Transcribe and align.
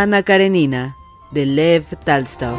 Ana 0.00 0.22
Karenina, 0.22 0.96
de 1.32 1.44
Lev 1.44 1.84
Talstov. 2.04 2.56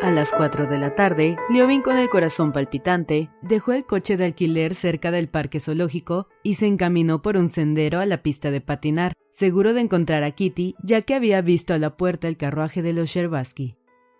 A 0.00 0.10
las 0.12 0.30
4 0.30 0.66
de 0.66 0.78
la 0.78 0.94
tarde, 0.94 1.36
Liovin 1.50 1.82
con 1.82 1.98
el 1.98 2.08
corazón 2.08 2.52
palpitante 2.52 3.28
dejó 3.42 3.72
el 3.72 3.86
coche 3.86 4.16
de 4.16 4.26
alquiler 4.26 4.76
cerca 4.76 5.10
del 5.10 5.28
parque 5.28 5.58
zoológico 5.58 6.28
y 6.44 6.54
se 6.54 6.68
encaminó 6.68 7.22
por 7.22 7.36
un 7.36 7.48
sendero 7.48 7.98
a 7.98 8.06
la 8.06 8.22
pista 8.22 8.52
de 8.52 8.60
patinar, 8.60 9.14
seguro 9.38 9.72
de 9.72 9.82
encontrar 9.82 10.24
a 10.24 10.32
Kitty, 10.32 10.74
ya 10.82 11.02
que 11.02 11.14
había 11.14 11.40
visto 11.42 11.72
a 11.72 11.78
la 11.78 11.96
puerta 11.96 12.26
el 12.26 12.36
carruaje 12.36 12.82
de 12.82 12.92
los 12.92 13.08
Sherbaski. 13.10 13.76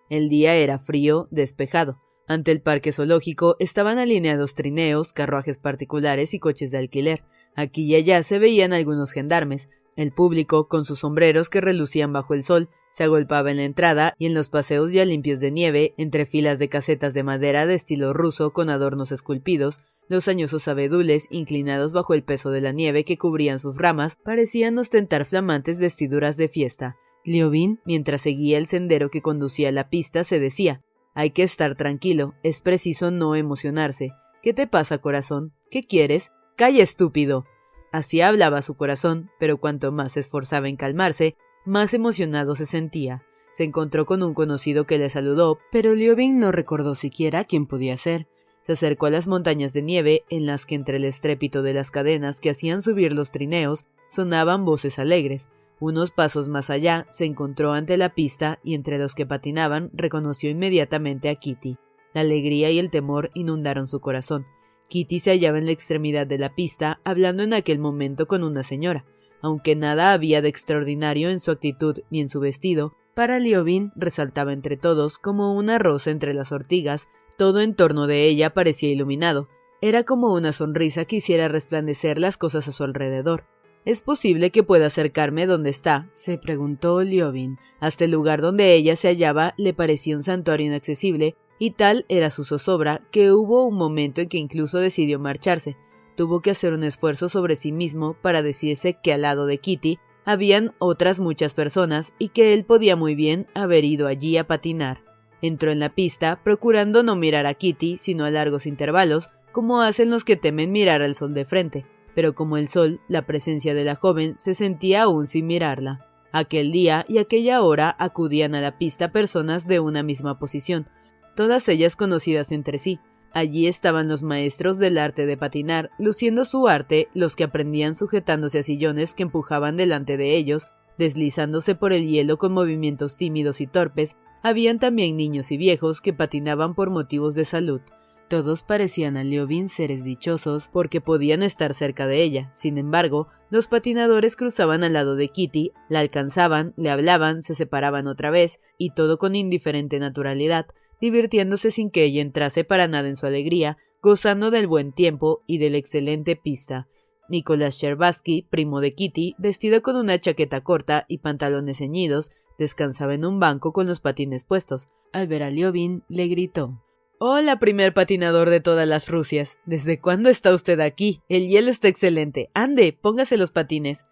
El 0.09 0.29
día 0.29 0.55
era 0.55 0.79
frío, 0.79 1.27
despejado. 1.33 2.01
Ante 2.29 2.53
el 2.53 2.63
parque 2.63 2.93
zoológico 2.93 3.57
estaban 3.59 3.99
alineados 3.99 4.55
trineos, 4.55 5.13
carruajes 5.13 5.59
particulares 5.59 6.35
y 6.35 6.39
coches 6.39 6.71
de 6.71 6.79
alquiler. 6.79 7.25
Aquí 7.57 7.83
y 7.83 7.97
allá 7.97 8.23
se 8.23 8.39
veían 8.39 8.73
algunos 8.73 9.11
gendarmes. 9.11 9.69
El 9.97 10.13
público, 10.13 10.69
con 10.69 10.85
sus 10.85 11.01
sombreros 11.01 11.49
que 11.49 11.61
relucían 11.61 12.13
bajo 12.13 12.35
el 12.35 12.45
sol, 12.45 12.71
se 12.99 13.05
agolpaba 13.05 13.53
en 13.53 13.59
la 13.59 13.63
entrada 13.63 14.15
y 14.19 14.27
en 14.27 14.35
los 14.35 14.49
paseos 14.49 14.93
ya 14.93 15.05
limpios 15.05 15.39
de 15.39 15.53
nieve, 15.53 15.95
entre 15.99 16.27
filas 16.27 16.59
de 16.59 16.69
casetas 16.69 17.15
de 17.15 17.23
madera 17.23 17.65
de 17.65 17.77
estilo 17.77 18.13
ruso 18.13 18.53
con 18.53 18.71
adornos 18.71 19.13
esculpidos, 19.13 19.79
los 20.09 20.27
añosos 20.27 20.67
abedules, 20.67 21.29
inclinados 21.31 21.93
bajo 21.93 22.13
el 22.13 22.25
peso 22.25 22.51
de 22.51 22.61
la 22.61 22.73
nieve 22.73 23.05
que 23.05 23.17
cubrían 23.17 23.61
sus 23.61 23.79
ramas, 23.79 24.17
parecían 24.17 24.77
ostentar 24.79 25.27
flamantes 25.27 25.79
vestiduras 25.79 26.37
de 26.37 26.49
fiesta. 26.49 26.97
Liovin, 27.25 27.79
mientras 27.85 28.23
seguía 28.23 28.59
el 28.59 28.67
sendero 28.67 29.11
que 29.11 29.23
conducía 29.23 29.69
a 29.69 29.73
la 29.73 29.91
pista, 29.91 30.25
se 30.25 30.41
decía 30.41 30.83
Hay 31.15 31.31
que 31.31 31.45
estar 31.45 31.77
tranquilo, 31.77 32.35
es 32.43 32.61
preciso 32.61 33.13
no 33.13 33.37
emocionarse. 33.37 34.11
¿Qué 34.43 34.53
te 34.53 34.67
pasa, 34.67 34.99
corazón? 34.99 35.53
¿Qué 35.71 35.83
quieres? 35.83 36.33
Calla, 36.57 36.83
estúpido. 36.83 37.45
Así 37.93 38.23
hablaba 38.23 38.61
su 38.61 38.75
corazón, 38.75 39.31
pero 39.39 39.59
cuanto 39.59 39.93
más 39.93 40.15
se 40.15 40.21
esforzaba 40.21 40.69
en 40.69 40.75
calmarse, 40.75 41.37
más 41.69 41.95
emocionado 41.95 42.55
se 42.55 42.67
sentía. 42.67 43.23
Se 43.53 43.65
encontró 43.65 44.07
con 44.07 44.23
un 44.23 44.35
conocido 44.35 44.87
que 44.87 44.99
le 44.99 45.11
saludó, 45.11 45.59
pero 45.71 45.95
Liovin 45.95 46.41
no 46.41 46.53
recordó 46.53 46.95
siquiera 46.95 47.45
quién 47.45 47.67
podía 47.67 47.97
ser. 47.97 48.27
Se 48.67 48.73
acercó 48.73 49.07
a 49.07 49.11
las 49.11 49.27
montañas 49.27 49.73
de 49.73 49.83
nieve, 49.83 50.25
en 50.29 50.47
las 50.47 50.67
que 50.67 50.75
entre 50.75 50.97
el 50.97 51.05
estrépito 51.05 51.63
de 51.63 51.75
las 51.75 51.91
cadenas 51.91 52.41
que 52.41 52.51
hacían 52.51 52.83
subir 52.83 53.13
los 53.13 53.31
trineos 53.31 53.87
sonaban 54.11 54.65
voces 54.65 54.99
alegres. 54.99 55.49
Unos 55.81 56.11
pasos 56.11 56.49
más 56.49 56.71
allá 56.71 57.07
se 57.11 57.25
encontró 57.25 57.73
ante 57.73 57.97
la 57.97 58.15
pista 58.15 58.59
y 58.65 58.75
entre 58.75 58.99
los 58.99 59.15
que 59.15 59.27
patinaban 59.27 59.91
reconoció 59.93 60.51
inmediatamente 60.51 61.29
a 61.29 61.37
Kitty. 61.37 61.79
La 62.15 62.23
alegría 62.23 62.71
y 62.71 62.79
el 62.79 62.91
temor 62.91 63.31
inundaron 63.35 63.87
su 63.87 64.01
corazón. 64.01 64.45
Kitty 64.89 65.19
se 65.19 65.31
hallaba 65.31 65.59
en 65.59 65.67
la 65.67 65.73
extremidad 65.73 66.27
de 66.27 66.39
la 66.39 66.55
pista, 66.55 67.01
hablando 67.05 67.43
en 67.43 67.53
aquel 67.53 67.79
momento 67.79 68.27
con 68.27 68.43
una 68.43 68.63
señora. 68.63 69.05
Aunque 69.41 69.77
nada 69.77 70.13
había 70.13 70.43
de 70.43 70.49
extraordinario 70.49 71.31
en 71.31 71.41
su 71.41 71.51
actitud 71.51 71.99
ni 72.11 72.21
en 72.21 72.29
su 72.29 72.41
vestido, 72.41 72.95
para 73.15 73.39
Liovin 73.39 73.93
resaltaba 73.97 74.53
entre 74.53 74.77
todos 74.77 75.19
como 75.19 75.55
una 75.55 75.79
rosa 75.79 76.11
entre 76.11 76.35
las 76.35 76.53
ortigas, 76.53 77.09
todo 77.37 77.61
en 77.61 77.75
torno 77.75 78.07
de 78.07 78.25
ella 78.25 78.55
parecía 78.55 78.91
iluminado. 78.91 79.49
Era 79.81 80.05
como 80.05 80.35
una 80.35 80.53
sonrisa 80.53 81.05
que 81.05 81.17
hiciera 81.17 81.49
resplandecer 81.49 82.19
las 82.19 82.37
cosas 82.37 82.69
a 82.69 82.73
su 82.73 82.85
alrededor. 82.85 83.45
¿Es 83.85 84.03
posible 84.03 84.51
que 84.51 84.63
pueda 84.63 84.87
acercarme 84.87 85.47
donde 85.47 85.71
está? 85.71 86.11
se 86.13 86.37
preguntó 86.37 87.03
Liovin. 87.03 87.59
Hasta 87.81 88.05
el 88.05 88.11
lugar 88.11 88.41
donde 88.41 88.75
ella 88.75 88.97
se 88.97 89.09
hallaba 89.09 89.55
le 89.57 89.73
parecía 89.73 90.17
un 90.17 90.23
santuario 90.23 90.67
inaccesible, 90.67 91.37
y 91.59 91.73
tal 91.73 92.05
era 92.09 92.31
su 92.31 92.45
zozobra 92.45 93.03
que 93.11 93.33
hubo 93.33 93.67
un 93.67 93.77
momento 93.77 94.21
en 94.21 94.29
que 94.29 94.39
incluso 94.39 94.79
decidió 94.79 95.19
marcharse. 95.19 95.77
Tuvo 96.19 96.41
que 96.41 96.51
hacer 96.51 96.73
un 96.73 96.83
esfuerzo 96.83 97.29
sobre 97.29 97.55
sí 97.55 97.71
mismo 97.71 98.15
para 98.15 98.43
decirse 98.43 98.95
que 98.95 99.13
al 99.13 99.23
lado 99.23 99.47
de 99.47 99.59
Kitty 99.59 100.01
habían 100.25 100.75
otras 100.81 101.21
muchas 101.21 101.55
personas 101.55 102.13
y 102.19 102.31
que 102.31 102.55
él 102.55 102.65
podía 102.65 102.97
muy 102.97 103.15
bien 103.15 103.47
haber 103.55 103.85
ido 103.85 104.09
allí 104.09 104.37
a 104.37 104.45
patinar. 104.45 105.05
Entró 105.43 105.71
en 105.71 105.79
la 105.79 105.95
pista, 105.95 106.41
procurando 106.43 107.05
no 107.05 107.15
mirar 107.15 107.47
a 107.47 107.55
Kitty, 107.55 107.99
sino 107.99 108.25
a 108.25 108.33
largos 108.33 108.67
intervalos, 108.67 109.29
como 109.53 109.81
hacen 109.81 110.11
los 110.11 110.25
que 110.25 110.35
temen 110.35 110.73
mirar 110.73 111.03
al 111.03 111.15
sol 111.15 111.35
de 111.35 111.45
frente, 111.45 111.87
pero 112.17 112.35
como 112.35 112.57
el 112.57 112.67
sol, 112.67 113.01
la 113.07 113.23
presencia 113.25 113.73
de 113.73 113.85
la 113.85 113.95
joven 113.95 114.35
se 114.41 114.55
sentía 114.55 115.03
aún 115.03 115.29
sin 115.29 115.47
mirarla. 115.47 116.05
Aquel 116.33 116.73
día 116.73 117.07
y 117.09 117.19
aquella 117.19 117.63
hora 117.63 117.95
acudían 117.97 118.57
a 118.57 118.61
la 118.61 118.77
pista 118.77 119.13
personas 119.13 119.69
de 119.69 119.79
una 119.79 120.03
misma 120.03 120.41
posición, 120.41 120.89
todas 121.37 121.69
ellas 121.69 121.95
conocidas 121.95 122.51
entre 122.51 122.79
sí. 122.79 122.99
Allí 123.33 123.67
estaban 123.67 124.09
los 124.09 124.23
maestros 124.23 124.79
del 124.79 124.99
arte 124.99 125.27
de 125.27 125.37
patinar, 125.37 125.91
luciendo 125.99 126.45
su 126.45 126.67
arte, 126.69 127.09
los 127.15 127.37
que 127.37 127.45
aprendían 127.45 127.95
sujetándose 127.95 128.61
a 128.61 128.63
sillones 128.63 129.15
que 129.15 129.25
empujaban 129.25 129.77
delante 129.77 130.17
de 130.17 130.35
ellos, 130.37 130.69
deslizándose 130.97 131.75
por 131.75 131.93
el 131.93 132.07
hielo 132.07 132.39
con 132.39 132.53
movimientos 132.53 133.17
tímidos 133.17 133.61
y 133.61 133.67
torpes, 133.67 134.17
habían 134.43 134.79
también 134.79 135.17
niños 135.17 135.53
y 135.53 135.57
viejos 135.57 136.01
que 136.01 136.13
patinaban 136.13 136.75
por 136.75 136.91
motivos 136.91 137.35
de 137.35 137.45
salud. 137.45 137.81
Todos 138.29 138.63
parecían 138.63 139.17
a 139.17 139.25
Liovin 139.25 139.71
seres 139.71 140.05
dichosos 140.05 140.69
porque 140.71 141.01
podían 141.01 141.43
estar 141.43 141.73
cerca 141.73 142.07
de 142.07 142.23
ella. 142.23 142.51
Sin 142.55 142.77
embargo, 142.77 143.29
los 143.49 143.69
patinadores 143.69 144.37
cruzaban 144.37 144.85
al 144.85 144.93
lado 144.93 145.17
de 145.17 145.29
Kitty, 145.29 145.73
la 145.89 146.01
alcanzaban, 146.01 146.75
le 146.77 146.91
hablaban, 146.91 147.43
se 147.43 147.55
separaban 147.55 148.07
otra 148.07 148.31
vez, 148.31 148.61
y 148.77 148.91
todo 148.91 149.17
con 149.17 149.35
indiferente 149.35 149.99
naturalidad, 149.99 150.67
divirtiéndose 151.01 151.71
sin 151.71 151.91
que 151.91 152.05
ella 152.05 152.23
entrase 152.23 152.65
para 152.65 152.89
nada 152.89 153.09
en 153.09 153.17
su 153.17 153.27
alegría, 153.27 153.77
gozando 154.03 154.51
del 154.51 154.67
buen 154.67 154.93
tiempo 154.93 155.43
y 155.47 155.59
de 155.59 155.71
la 155.71 155.79
excelente 155.79 156.37
pista. 156.37 156.89
Nicolás 157.29 157.77
Sherbaski, 157.77 158.47
primo 158.49 158.81
de 158.81 158.93
Kitty, 158.93 159.35
vestido 159.39 159.83
con 159.83 159.97
una 159.97 160.19
chaqueta 160.19 160.63
corta 160.63 161.05
y 161.09 161.19
pantalones 161.19 161.79
ceñidos, 161.79 162.31
descansaba 162.59 163.15
en 163.15 163.25
un 163.25 163.39
banco 163.39 163.73
con 163.73 163.87
los 163.87 164.01
patines 164.01 164.45
puestos. 164.45 164.89
Al 165.13 165.27
ver 165.27 165.43
a 165.43 165.51
Liovin, 165.51 166.05
le 166.09 166.27
gritó 166.29 166.83
Hola, 167.21 167.59
primer 167.59 167.95
patinador 167.95 168.49
de 168.49 168.61
todas 168.61 168.87
las 168.87 169.09
Rusias. 169.09 169.59
¿Desde 169.67 169.99
cuándo 169.99 170.31
está 170.31 170.55
usted 170.55 170.79
aquí? 170.79 171.21
El 171.29 171.49
hielo 171.49 171.69
está 171.69 171.89
excelente. 171.89 172.49
Ande, 172.55 172.97
póngase 172.99 173.37
los 173.37 173.51
patines. 173.51 174.07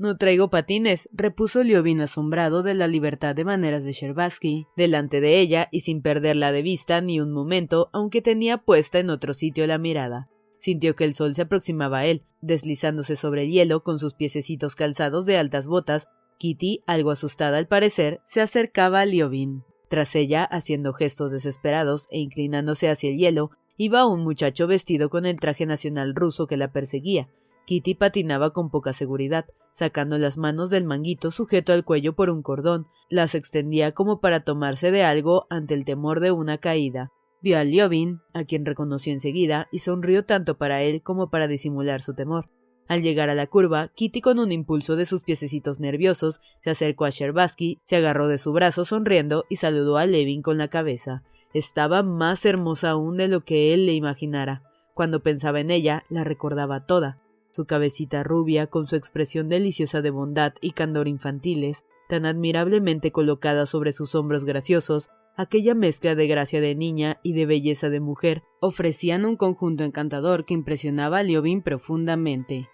No 0.00 0.16
traigo 0.16 0.48
patines, 0.48 1.10
repuso 1.12 1.62
Liovin 1.62 2.00
asombrado 2.00 2.62
de 2.62 2.72
la 2.72 2.88
libertad 2.88 3.34
de 3.34 3.44
maneras 3.44 3.84
de 3.84 3.92
Sherbaski, 3.92 4.66
delante 4.74 5.20
de 5.20 5.38
ella 5.38 5.68
y 5.70 5.80
sin 5.80 6.00
perderla 6.00 6.52
de 6.52 6.62
vista 6.62 7.02
ni 7.02 7.20
un 7.20 7.30
momento, 7.32 7.90
aunque 7.92 8.22
tenía 8.22 8.56
puesta 8.56 8.98
en 8.98 9.10
otro 9.10 9.34
sitio 9.34 9.66
la 9.66 9.76
mirada. 9.76 10.30
Sintió 10.58 10.96
que 10.96 11.04
el 11.04 11.12
sol 11.12 11.34
se 11.34 11.42
aproximaba 11.42 11.98
a 11.98 12.06
él, 12.06 12.24
deslizándose 12.40 13.14
sobre 13.14 13.42
el 13.42 13.50
hielo 13.50 13.82
con 13.84 13.98
sus 13.98 14.14
piececitos 14.14 14.74
calzados 14.74 15.26
de 15.26 15.36
altas 15.36 15.66
botas. 15.66 16.08
Kitty, 16.38 16.82
algo 16.86 17.10
asustada 17.10 17.58
al 17.58 17.68
parecer, 17.68 18.22
se 18.24 18.40
acercaba 18.40 19.00
a 19.00 19.04
Liovin. 19.04 19.64
Tras 19.90 20.16
ella, 20.16 20.44
haciendo 20.44 20.94
gestos 20.94 21.30
desesperados 21.30 22.06
e 22.10 22.20
inclinándose 22.20 22.88
hacia 22.88 23.10
el 23.10 23.18
hielo, 23.18 23.50
iba 23.76 24.06
un 24.06 24.24
muchacho 24.24 24.66
vestido 24.66 25.10
con 25.10 25.26
el 25.26 25.38
traje 25.38 25.66
nacional 25.66 26.14
ruso 26.14 26.46
que 26.46 26.56
la 26.56 26.72
perseguía. 26.72 27.28
Kitty 27.66 27.94
patinaba 27.96 28.54
con 28.54 28.70
poca 28.70 28.94
seguridad, 28.94 29.44
sacando 29.72 30.18
las 30.18 30.38
manos 30.38 30.70
del 30.70 30.84
manguito 30.84 31.30
sujeto 31.30 31.72
al 31.72 31.84
cuello 31.84 32.14
por 32.14 32.30
un 32.30 32.42
cordón, 32.42 32.86
las 33.08 33.34
extendía 33.34 33.92
como 33.92 34.20
para 34.20 34.44
tomarse 34.44 34.90
de 34.90 35.02
algo 35.02 35.46
ante 35.50 35.74
el 35.74 35.84
temor 35.84 36.20
de 36.20 36.32
una 36.32 36.58
caída. 36.58 37.10
Vio 37.42 37.58
a 37.58 37.64
Liobin, 37.64 38.20
a 38.34 38.44
quien 38.44 38.66
reconoció 38.66 39.12
enseguida, 39.12 39.68
y 39.72 39.78
sonrió 39.78 40.24
tanto 40.24 40.58
para 40.58 40.82
él 40.82 41.02
como 41.02 41.30
para 41.30 41.48
disimular 41.48 42.02
su 42.02 42.14
temor. 42.14 42.50
Al 42.90 43.02
llegar 43.02 43.30
a 43.30 43.36
la 43.36 43.46
curva, 43.46 43.88
Kitty 43.94 44.20
con 44.20 44.40
un 44.40 44.50
impulso 44.50 44.96
de 44.96 45.06
sus 45.06 45.22
piececitos 45.22 45.78
nerviosos 45.78 46.40
se 46.60 46.70
acercó 46.70 47.04
a 47.04 47.10
Sherbaski, 47.10 47.80
se 47.84 47.94
agarró 47.94 48.26
de 48.26 48.36
su 48.36 48.52
brazo 48.52 48.84
sonriendo 48.84 49.44
y 49.48 49.56
saludó 49.56 49.96
a 49.96 50.06
Levin 50.06 50.42
con 50.42 50.58
la 50.58 50.68
cabeza. 50.68 51.22
Estaba 51.54 52.02
más 52.02 52.44
hermosa 52.44 52.90
aún 52.90 53.16
de 53.16 53.28
lo 53.28 53.42
que 53.44 53.74
él 53.74 53.86
le 53.86 53.94
imaginara. 53.94 54.64
Cuando 54.92 55.22
pensaba 55.22 55.60
en 55.60 55.70
ella, 55.70 56.04
la 56.08 56.24
recordaba 56.24 56.84
toda. 56.84 57.20
Su 57.50 57.64
cabecita 57.64 58.22
rubia, 58.22 58.68
con 58.68 58.86
su 58.86 58.96
expresión 58.96 59.48
deliciosa 59.48 60.02
de 60.02 60.10
bondad 60.10 60.54
y 60.60 60.72
candor 60.72 61.08
infantiles, 61.08 61.84
tan 62.08 62.26
admirablemente 62.26 63.12
colocada 63.12 63.66
sobre 63.66 63.92
sus 63.92 64.14
hombros 64.14 64.44
graciosos, 64.44 65.10
aquella 65.36 65.74
mezcla 65.74 66.14
de 66.14 66.26
gracia 66.26 66.60
de 66.60 66.74
niña 66.74 67.18
y 67.22 67.32
de 67.32 67.46
belleza 67.46 67.88
de 67.88 68.00
mujer, 68.00 68.42
ofrecían 68.60 69.24
un 69.24 69.36
conjunto 69.36 69.84
encantador 69.84 70.44
que 70.44 70.54
impresionaba 70.54 71.18
a 71.18 71.22
Liobin 71.22 71.62
profundamente. 71.62 72.68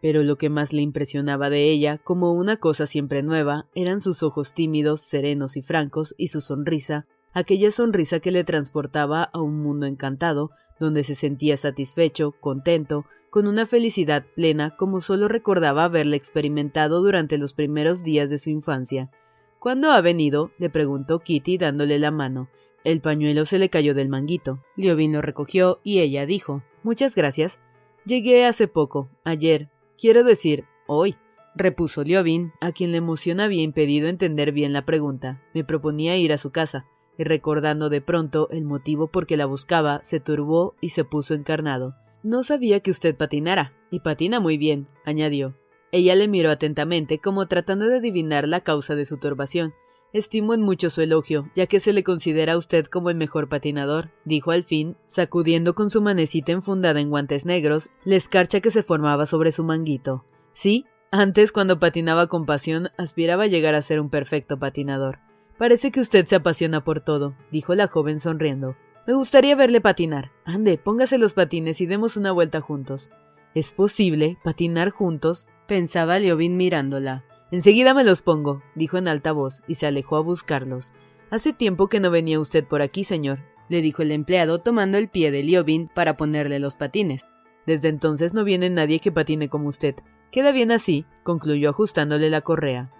Pero 0.00 0.22
lo 0.22 0.36
que 0.36 0.48
más 0.48 0.72
le 0.72 0.82
impresionaba 0.82 1.50
de 1.50 1.70
ella, 1.70 1.98
como 1.98 2.32
una 2.32 2.56
cosa 2.56 2.86
siempre 2.86 3.22
nueva, 3.22 3.66
eran 3.74 4.00
sus 4.00 4.22
ojos 4.22 4.54
tímidos, 4.54 5.00
serenos 5.00 5.56
y 5.56 5.62
francos, 5.62 6.14
y 6.16 6.28
su 6.28 6.40
sonrisa, 6.40 7.06
aquella 7.32 7.70
sonrisa 7.70 8.20
que 8.20 8.30
le 8.30 8.44
transportaba 8.44 9.24
a 9.24 9.40
un 9.40 9.60
mundo 9.60 9.86
encantado, 9.86 10.50
donde 10.78 11.02
se 11.02 11.14
sentía 11.14 11.56
satisfecho, 11.56 12.32
contento, 12.40 13.04
con 13.30 13.46
una 13.46 13.66
felicidad 13.66 14.24
plena 14.34 14.76
como 14.76 15.00
solo 15.00 15.28
recordaba 15.28 15.84
haberla 15.84 16.16
experimentado 16.16 17.02
durante 17.02 17.38
los 17.38 17.52
primeros 17.52 18.02
días 18.02 18.30
de 18.30 18.38
su 18.38 18.50
infancia. 18.50 19.10
¿Cuándo 19.58 19.90
ha 19.90 20.00
venido? 20.00 20.52
le 20.58 20.70
preguntó 20.70 21.18
Kitty 21.18 21.58
dándole 21.58 21.98
la 21.98 22.10
mano. 22.10 22.48
El 22.84 23.00
pañuelo 23.00 23.44
se 23.44 23.58
le 23.58 23.68
cayó 23.68 23.94
del 23.94 24.08
manguito. 24.08 24.62
Liobin 24.76 25.12
lo 25.12 25.20
recogió 25.20 25.80
y 25.82 25.98
ella 25.98 26.26
dijo 26.26 26.62
Muchas 26.82 27.14
gracias. 27.14 27.60
Llegué 28.04 28.46
hace 28.46 28.68
poco, 28.68 29.10
ayer. 29.24 29.68
Quiero 29.98 30.24
decir, 30.24 30.64
hoy. 30.86 31.16
repuso 31.54 32.04
Liobin, 32.04 32.52
a 32.60 32.70
quien 32.70 32.92
la 32.92 32.98
emoción 32.98 33.40
había 33.40 33.62
impedido 33.62 34.08
entender 34.08 34.52
bien 34.52 34.72
la 34.72 34.86
pregunta. 34.86 35.42
Me 35.54 35.64
proponía 35.64 36.16
ir 36.16 36.32
a 36.32 36.38
su 36.38 36.52
casa, 36.52 36.86
y 37.18 37.24
recordando 37.24 37.90
de 37.90 38.00
pronto 38.00 38.48
el 38.50 38.64
motivo 38.64 39.08
por 39.08 39.26
que 39.26 39.36
la 39.36 39.46
buscaba, 39.46 40.00
se 40.04 40.20
turbó 40.20 40.76
y 40.80 40.90
se 40.90 41.04
puso 41.04 41.34
encarnado. 41.34 41.96
No 42.22 42.42
sabía 42.42 42.80
que 42.80 42.90
usted 42.90 43.16
patinara, 43.16 43.72
y 43.90 44.00
patina 44.00 44.40
muy 44.40 44.58
bien, 44.58 44.88
añadió. 45.04 45.56
Ella 45.92 46.14
le 46.14 46.28
miró 46.28 46.50
atentamente, 46.50 47.18
como 47.18 47.46
tratando 47.46 47.86
de 47.86 47.98
adivinar 47.98 48.46
la 48.46 48.60
causa 48.60 48.94
de 48.94 49.06
su 49.06 49.18
turbación. 49.18 49.72
Estimo 50.12 50.54
en 50.54 50.62
mucho 50.62 50.90
su 50.90 51.02
elogio, 51.02 51.50
ya 51.54 51.66
que 51.66 51.80
se 51.80 51.92
le 51.92 52.02
considera 52.02 52.54
a 52.54 52.56
usted 52.56 52.86
como 52.86 53.10
el 53.10 53.16
mejor 53.16 53.48
patinador, 53.48 54.10
dijo 54.24 54.50
al 54.50 54.64
fin, 54.64 54.96
sacudiendo 55.06 55.74
con 55.74 55.90
su 55.90 56.00
manecita 56.00 56.52
enfundada 56.52 57.00
en 57.00 57.10
guantes 57.10 57.44
negros 57.44 57.90
la 58.04 58.16
escarcha 58.16 58.60
que 58.60 58.70
se 58.70 58.82
formaba 58.82 59.26
sobre 59.26 59.52
su 59.52 59.64
manguito. 59.64 60.24
Sí, 60.52 60.86
antes, 61.10 61.52
cuando 61.52 61.78
patinaba 61.78 62.26
con 62.26 62.46
pasión, 62.46 62.90
aspiraba 62.96 63.44
a 63.44 63.48
llegar 63.48 63.74
a 63.74 63.82
ser 63.82 64.00
un 64.00 64.10
perfecto 64.10 64.58
patinador. 64.58 65.20
Parece 65.58 65.90
que 65.90 66.00
usted 66.00 66.26
se 66.26 66.36
apasiona 66.36 66.84
por 66.84 67.00
todo, 67.00 67.34
dijo 67.50 67.74
la 67.74 67.88
joven 67.88 68.20
sonriendo. 68.20 68.76
Me 69.08 69.14
gustaría 69.14 69.56
verle 69.56 69.80
patinar. 69.80 70.32
Ande, 70.44 70.76
póngase 70.76 71.16
los 71.16 71.32
patines 71.32 71.80
y 71.80 71.86
demos 71.86 72.18
una 72.18 72.30
vuelta 72.30 72.60
juntos. 72.60 73.10
¿Es 73.54 73.72
posible 73.72 74.36
patinar 74.44 74.90
juntos? 74.90 75.46
pensaba 75.66 76.18
Leovin 76.18 76.58
mirándola. 76.58 77.24
Enseguida 77.50 77.94
me 77.94 78.04
los 78.04 78.20
pongo, 78.20 78.62
dijo 78.74 78.98
en 78.98 79.08
alta 79.08 79.32
voz, 79.32 79.62
y 79.66 79.76
se 79.76 79.86
alejó 79.86 80.16
a 80.16 80.20
buscarlos. 80.20 80.92
Hace 81.30 81.54
tiempo 81.54 81.88
que 81.88 82.00
no 82.00 82.10
venía 82.10 82.38
usted 82.38 82.66
por 82.66 82.82
aquí, 82.82 83.02
señor, 83.02 83.38
le 83.70 83.80
dijo 83.80 84.02
el 84.02 84.12
empleado 84.12 84.58
tomando 84.58 84.98
el 84.98 85.08
pie 85.08 85.30
de 85.30 85.42
Liobin 85.42 85.88
para 85.88 86.18
ponerle 86.18 86.58
los 86.58 86.76
patines. 86.76 87.24
Desde 87.64 87.88
entonces 87.88 88.34
no 88.34 88.44
viene 88.44 88.68
nadie 88.68 89.00
que 89.00 89.10
patine 89.10 89.48
como 89.48 89.70
usted. 89.70 89.94
Queda 90.30 90.52
bien 90.52 90.70
así, 90.70 91.06
concluyó 91.22 91.70
ajustándole 91.70 92.28
la 92.28 92.42
correa. 92.42 92.92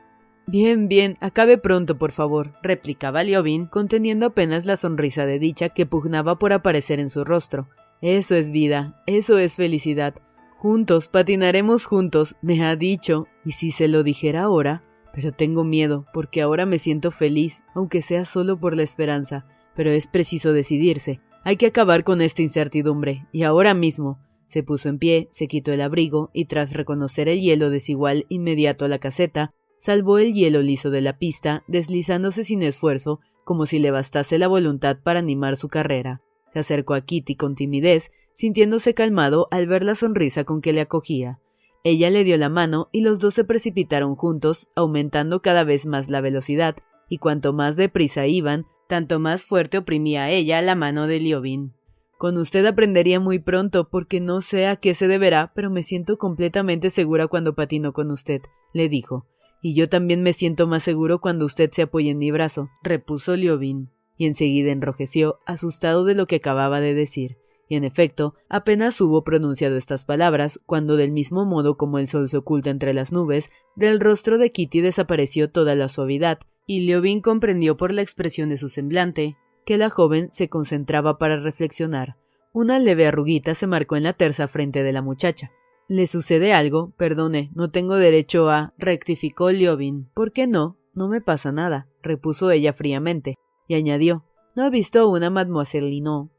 Bien, 0.51 0.89
bien, 0.89 1.13
acabe 1.21 1.59
pronto, 1.59 1.99
por 1.99 2.11
favor, 2.11 2.55
replicaba 2.63 3.23
Liobin, 3.23 3.67
conteniendo 3.67 4.25
apenas 4.25 4.65
la 4.65 4.79
sonrisa 4.79 5.27
de 5.27 5.39
dicha 5.39 5.69
que 5.69 5.85
pugnaba 5.85 6.39
por 6.39 6.55
aparecer 6.55 7.01
en 7.01 7.11
su 7.11 7.23
rostro. 7.23 7.69
Eso 8.01 8.35
es 8.35 8.51
vida, 8.51 9.03
eso 9.07 9.37
es 9.37 9.57
felicidad. 9.57 10.15
Juntos, 10.57 11.11
patinaremos 11.11 11.85
juntos, 11.85 12.37
me 12.41 12.65
ha 12.65 12.77
dicho, 12.77 13.27
y 13.45 13.53
si 13.53 13.73
se 13.73 13.89
lo 13.89 14.03
dijera 14.03 14.45
ahora, 14.45 14.83
pero 15.13 15.33
tengo 15.33 15.65
miedo, 15.65 16.07
porque 16.15 16.41
ahora 16.41 16.65
me 16.65 16.79
siento 16.79 17.11
feliz, 17.11 17.63
aunque 17.75 18.01
sea 18.01 18.25
solo 18.25 18.59
por 18.59 18.75
la 18.75 18.85
esperanza, 18.85 19.45
pero 19.77 19.91
es 19.91 20.07
preciso 20.07 20.55
decidirse. 20.55 21.21
Hay 21.45 21.59
que 21.59 21.67
acabar 21.67 22.05
con 22.05 22.23
esta 22.23 22.41
incertidumbre, 22.41 23.27
y 23.33 23.43
ahora 23.43 23.75
mismo. 23.75 24.19
Se 24.47 24.63
puso 24.63 24.89
en 24.89 24.99
pie, 24.99 25.29
se 25.31 25.47
quitó 25.47 25.73
el 25.75 25.83
abrigo, 25.83 26.31
y 26.33 26.47
tras 26.47 26.73
reconocer 26.73 27.29
el 27.29 27.39
hielo 27.39 27.69
desigual 27.69 28.25
inmediato 28.31 28.87
a 28.87 28.89
la 28.89 28.99
caseta, 28.99 29.53
salvó 29.79 30.19
el 30.19 30.33
hielo 30.33 30.63
liso 30.63 30.91
de 30.91 31.01
la 31.01 31.19
pista, 31.19 31.65
deslizándose 31.69 32.45
sin 32.45 32.63
esfuerzo, 32.63 33.21
como 33.45 33.67
si 33.67 33.79
le 33.79 33.91
bastase 33.91 34.39
la 34.39 34.49
voluntad 34.49 34.99
para 35.03 35.21
animar 35.21 35.57
su 35.57 35.69
carrera. 35.69 36.21
Se 36.53 36.59
acercó 36.59 36.95
a 36.95 37.03
Kitty 37.03 37.37
con 37.37 37.55
timidez, 37.55 38.11
sintiéndose 38.33 38.95
calmado 38.95 39.49
al 39.51 39.67
ver 39.67 39.85
la 39.85 39.95
sonrisa 39.95 40.45
con 40.45 40.61
que 40.61 40.73
le 40.73 40.81
acogía. 40.81 41.41
Ella 41.85 42.11
le 42.11 42.25
dio 42.25 42.37
la 42.37 42.49
mano 42.49 42.89
y 42.93 43.03
los 43.03 43.19
dos 43.19 43.35
se 43.35 43.45
precipitaron 43.45 44.17
juntos, 44.17 44.71
aumentando 44.75 45.41
cada 45.41 45.65
vez 45.65 45.87
más 45.87 46.11
la 46.11 46.21
velocidad, 46.21 46.77
y 47.09 47.19
cuanto 47.19 47.53
más 47.53 47.77
deprisa 47.77 48.27
iban, 48.27 48.67
tanto 48.89 49.21
más 49.21 49.45
fuerte 49.45 49.79
oprimía 49.79 50.25
a 50.25 50.31
ella 50.31 50.61
la 50.63 50.75
mano 50.75 51.07
de 51.07 51.21
Liobin. 51.21 51.75
Con 52.19 52.37
usted 52.37 52.67
aprendería 52.67 53.21
muy 53.21 53.39
pronto, 53.39 53.89
porque 53.89 54.21
no 54.21 54.41
sé 54.41 54.67
a 54.67 54.77
qué 54.77 54.95
se 54.95 55.07
deberá, 55.07 55.53
pero 55.55 55.71
me 55.71 55.85
siento 55.85 56.19
completamente 56.19 56.91
segura 56.91 57.29
cuando 57.29 57.55
patino 57.55 57.93
con 57.93 58.11
usted, 58.11 58.43
le 58.73 58.89
dijo. 58.89 59.27
Y 59.61 59.75
yo 59.75 59.89
también 59.89 60.23
me 60.23 60.33
siento 60.33 60.67
más 60.67 60.83
seguro 60.83 61.21
cuando 61.21 61.45
usted 61.45 61.71
se 61.73 61.83
apoya 61.83 62.11
en 62.11 62.19
mi 62.19 62.31
brazo, 62.31 62.69
repuso 62.83 63.37
Liobin 63.37 63.91
y 64.17 64.27
enseguida 64.27 64.73
enrojeció, 64.73 65.39
asustado 65.47 66.05
de 66.05 66.15
lo 66.15 66.27
que 66.27 66.37
acababa 66.37 66.81
de 66.81 66.93
decir. 66.93 67.39
Y 67.69 67.77
en 67.77 67.85
efecto, 67.85 68.35
apenas 68.49 69.01
hubo 69.01 69.23
pronunciado 69.23 69.77
estas 69.77 70.05
palabras, 70.05 70.59
cuando 70.67 70.97
del 70.97 71.13
mismo 71.13 71.45
modo 71.45 71.77
como 71.77 71.99
el 71.99 72.09
sol 72.09 72.29
se 72.29 72.39
oculta 72.39 72.71
entre 72.71 72.95
las 72.95 73.13
nubes, 73.13 73.51
del 73.77 74.01
rostro 74.01 74.39
de 74.39 74.51
Kitty 74.51 74.81
desapareció 74.81 75.51
toda 75.51 75.75
la 75.75 75.89
suavidad, 75.89 76.41
y 76.67 76.81
Leovin 76.81 77.21
comprendió 77.21 77.77
por 77.77 77.93
la 77.93 78.03
expresión 78.03 78.49
de 78.49 78.59
su 78.59 78.69
semblante 78.69 79.37
que 79.65 79.79
la 79.79 79.91
joven 79.91 80.31
se 80.33 80.49
concentraba 80.49 81.19
para 81.19 81.39
reflexionar. 81.39 82.17
Una 82.53 82.79
leve 82.79 83.07
arruguita 83.07 83.55
se 83.55 83.67
marcó 83.67 83.97
en 83.97 84.03
la 84.03 84.15
tersa 84.15 84.49
frente 84.49 84.83
de 84.83 84.93
la 84.93 85.03
muchacha. 85.03 85.53
¿Le 85.89 86.07
sucede 86.07 86.53
algo? 86.53 86.93
Perdone, 86.99 87.51
no 87.55 87.71
tengo 87.71 87.97
derecho 87.97 88.51
a. 88.51 88.75
rectificó 88.77 89.51
Liovin. 89.51 90.11
¿Por 90.13 90.33
qué 90.33 90.47
no? 90.47 90.77
No 90.93 91.09
me 91.09 91.23
pasa 91.23 91.51
nada, 91.51 91.89
repuso 92.03 92.51
ella 92.51 92.75
fríamente 92.75 93.37
y 93.69 93.75
añadió 93.75 94.25
¿No 94.55 94.65
ha 94.65 94.71
visto 94.71 95.01
a 95.01 95.07
una 95.07 95.31
mademoiselle 95.31 95.89
Linot? 95.89 96.31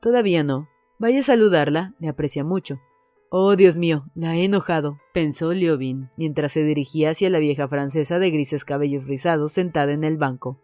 Todavía 0.00 0.44
no. 0.44 0.68
Vaya 0.98 1.20
a 1.20 1.24
saludarla, 1.24 1.94
le 1.98 2.08
aprecia 2.08 2.44
mucho. 2.44 2.80
Oh, 3.28 3.56
Dios 3.56 3.76
mío, 3.76 4.06
la 4.14 4.36
he 4.36 4.44
enojado, 4.44 4.98
pensó 5.12 5.52
Liobin, 5.52 6.08
mientras 6.16 6.52
se 6.52 6.62
dirigía 6.62 7.10
hacia 7.10 7.28
la 7.28 7.38
vieja 7.38 7.66
francesa 7.68 8.18
de 8.18 8.30
grises 8.30 8.64
cabellos 8.64 9.08
rizados 9.08 9.52
sentada 9.52 9.92
en 9.92 10.04
el 10.04 10.16
banco. 10.16 10.62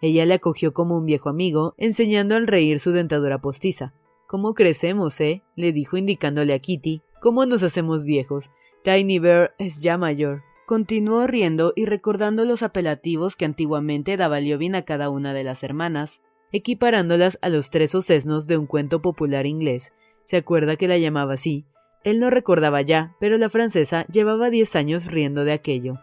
Ella 0.00 0.24
le 0.24 0.34
acogió 0.34 0.72
como 0.72 0.96
un 0.96 1.04
viejo 1.04 1.28
amigo, 1.28 1.74
enseñando 1.76 2.36
al 2.36 2.46
reír 2.46 2.78
su 2.78 2.92
dentadura 2.92 3.40
postiza. 3.40 3.92
¿Cómo 4.26 4.54
crecemos, 4.54 5.20
eh? 5.20 5.42
le 5.56 5.72
dijo 5.72 5.96
indicándole 5.96 6.54
a 6.54 6.58
Kitty. 6.60 7.02
¿Cómo 7.24 7.46
nos 7.46 7.62
hacemos 7.62 8.04
viejos? 8.04 8.50
Tiny 8.82 9.18
Bear 9.18 9.54
es 9.56 9.80
ya 9.80 9.96
mayor. 9.96 10.42
Continuó 10.66 11.26
riendo 11.26 11.72
y 11.74 11.86
recordando 11.86 12.44
los 12.44 12.62
apelativos 12.62 13.34
que 13.34 13.46
antiguamente 13.46 14.18
daba 14.18 14.40
Liobin 14.40 14.74
a 14.74 14.84
cada 14.84 15.08
una 15.08 15.32
de 15.32 15.42
las 15.42 15.62
hermanas, 15.62 16.20
equiparándolas 16.52 17.38
a 17.40 17.48
los 17.48 17.70
tres 17.70 17.92
sesnos 17.92 18.46
de 18.46 18.58
un 18.58 18.66
cuento 18.66 19.00
popular 19.00 19.46
inglés. 19.46 19.94
Se 20.24 20.36
acuerda 20.36 20.76
que 20.76 20.86
la 20.86 20.98
llamaba 20.98 21.32
así. 21.32 21.64
Él 22.02 22.18
no 22.18 22.28
recordaba 22.28 22.82
ya, 22.82 23.16
pero 23.20 23.38
la 23.38 23.48
francesa 23.48 24.04
llevaba 24.12 24.50
diez 24.50 24.76
años 24.76 25.10
riendo 25.10 25.46
de 25.46 25.52
aquello. 25.52 26.00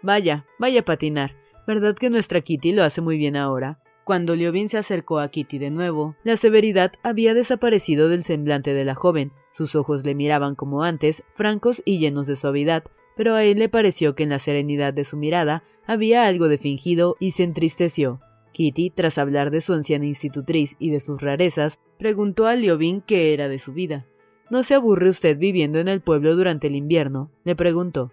Vaya, 0.00 0.46
vaya 0.58 0.80
a 0.80 0.84
patinar. 0.86 1.36
¿Verdad 1.66 1.96
que 1.96 2.08
nuestra 2.08 2.40
Kitty 2.40 2.72
lo 2.72 2.82
hace 2.82 3.02
muy 3.02 3.18
bien 3.18 3.36
ahora? 3.36 3.78
Cuando 4.04 4.34
Liobin 4.34 4.70
se 4.70 4.78
acercó 4.78 5.18
a 5.18 5.28
Kitty 5.28 5.58
de 5.58 5.70
nuevo, 5.70 6.16
la 6.24 6.38
severidad 6.38 6.92
había 7.02 7.34
desaparecido 7.34 8.08
del 8.08 8.24
semblante 8.24 8.72
de 8.72 8.86
la 8.86 8.94
joven, 8.94 9.32
Sus 9.52 9.76
ojos 9.76 10.04
le 10.04 10.14
miraban 10.14 10.54
como 10.54 10.82
antes, 10.82 11.24
francos 11.30 11.82
y 11.84 11.98
llenos 11.98 12.26
de 12.26 12.36
suavidad, 12.36 12.84
pero 13.16 13.34
a 13.34 13.44
él 13.44 13.58
le 13.58 13.68
pareció 13.68 14.14
que 14.14 14.22
en 14.22 14.30
la 14.30 14.38
serenidad 14.38 14.94
de 14.94 15.04
su 15.04 15.16
mirada 15.16 15.62
había 15.86 16.26
algo 16.26 16.48
de 16.48 16.58
fingido 16.58 17.16
y 17.20 17.32
se 17.32 17.44
entristeció. 17.44 18.20
Kitty, 18.52 18.90
tras 18.90 19.18
hablar 19.18 19.50
de 19.50 19.60
su 19.60 19.72
anciana 19.72 20.06
institutriz 20.06 20.76
y 20.78 20.90
de 20.90 21.00
sus 21.00 21.22
rarezas, 21.22 21.78
preguntó 21.98 22.46
a 22.46 22.56
Liobin 22.56 23.00
qué 23.02 23.32
era 23.34 23.48
de 23.48 23.58
su 23.58 23.72
vida. 23.72 24.06
¿No 24.50 24.62
se 24.62 24.74
aburre 24.74 25.08
usted 25.08 25.38
viviendo 25.38 25.78
en 25.78 25.88
el 25.88 26.00
pueblo 26.00 26.36
durante 26.36 26.66
el 26.66 26.76
invierno? 26.76 27.30
le 27.44 27.56
preguntó. 27.56 28.12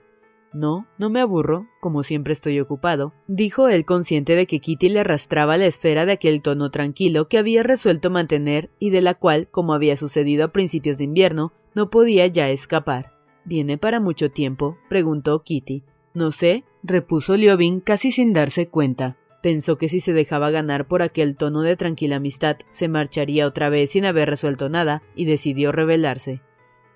No, 0.51 0.87
no 0.97 1.09
me 1.09 1.21
aburro, 1.21 1.67
como 1.79 2.01
siempre 2.01 2.33
estoy 2.33 2.59
ocupado, 2.59 3.13
dijo 3.27 3.69
él 3.69 3.85
consciente 3.85 4.35
de 4.35 4.47
que 4.47 4.59
Kitty 4.59 4.89
le 4.89 5.01
arrastraba 5.01 5.57
la 5.57 5.67
esfera 5.67 6.05
de 6.05 6.13
aquel 6.13 6.41
tono 6.41 6.71
tranquilo 6.71 7.27
que 7.27 7.37
había 7.37 7.61
resuelto 7.61 8.09
mantener 8.09 8.71
y 8.79 8.89
de 8.89 9.03
la 9.03 9.13
cual, 9.13 9.47
como 9.49 9.73
había 9.73 9.95
sucedido 9.95 10.45
a 10.45 10.51
principios 10.51 10.97
de 10.97 11.03
invierno, 11.03 11.53
no 11.75 11.91
podía 11.91 12.25
ya 12.27 12.49
escapar. 12.49 13.13
¿Viene 13.45 13.77
para 13.77 13.99
mucho 13.99 14.31
tiempo? 14.31 14.77
preguntó 14.89 15.43
Kitty. 15.43 15.83
No 16.13 16.31
sé, 16.31 16.63
repuso 16.81 17.37
Liobin 17.37 17.79
casi 17.79 18.11
sin 18.11 18.33
darse 18.33 18.67
cuenta. 18.67 19.17
Pensó 19.41 19.77
que 19.77 19.87
si 19.87 19.99
se 19.99 20.13
dejaba 20.13 20.49
ganar 20.49 20.87
por 20.87 21.01
aquel 21.01 21.35
tono 21.35 21.61
de 21.61 21.77
tranquila 21.77 22.17
amistad, 22.17 22.57
se 22.71 22.87
marcharía 22.89 23.47
otra 23.47 23.69
vez 23.69 23.91
sin 23.91 24.05
haber 24.05 24.29
resuelto 24.29 24.67
nada, 24.69 25.01
y 25.15 25.25
decidió 25.25 25.71
rebelarse. 25.71 26.41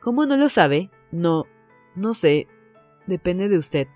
¿Cómo 0.01 0.25
no 0.25 0.35
lo 0.35 0.49
sabe? 0.49 0.89
No. 1.11 1.45
no 1.95 2.13
sé, 2.13 2.47
Depende 3.07 3.49
de 3.49 3.57
usted. 3.57 3.87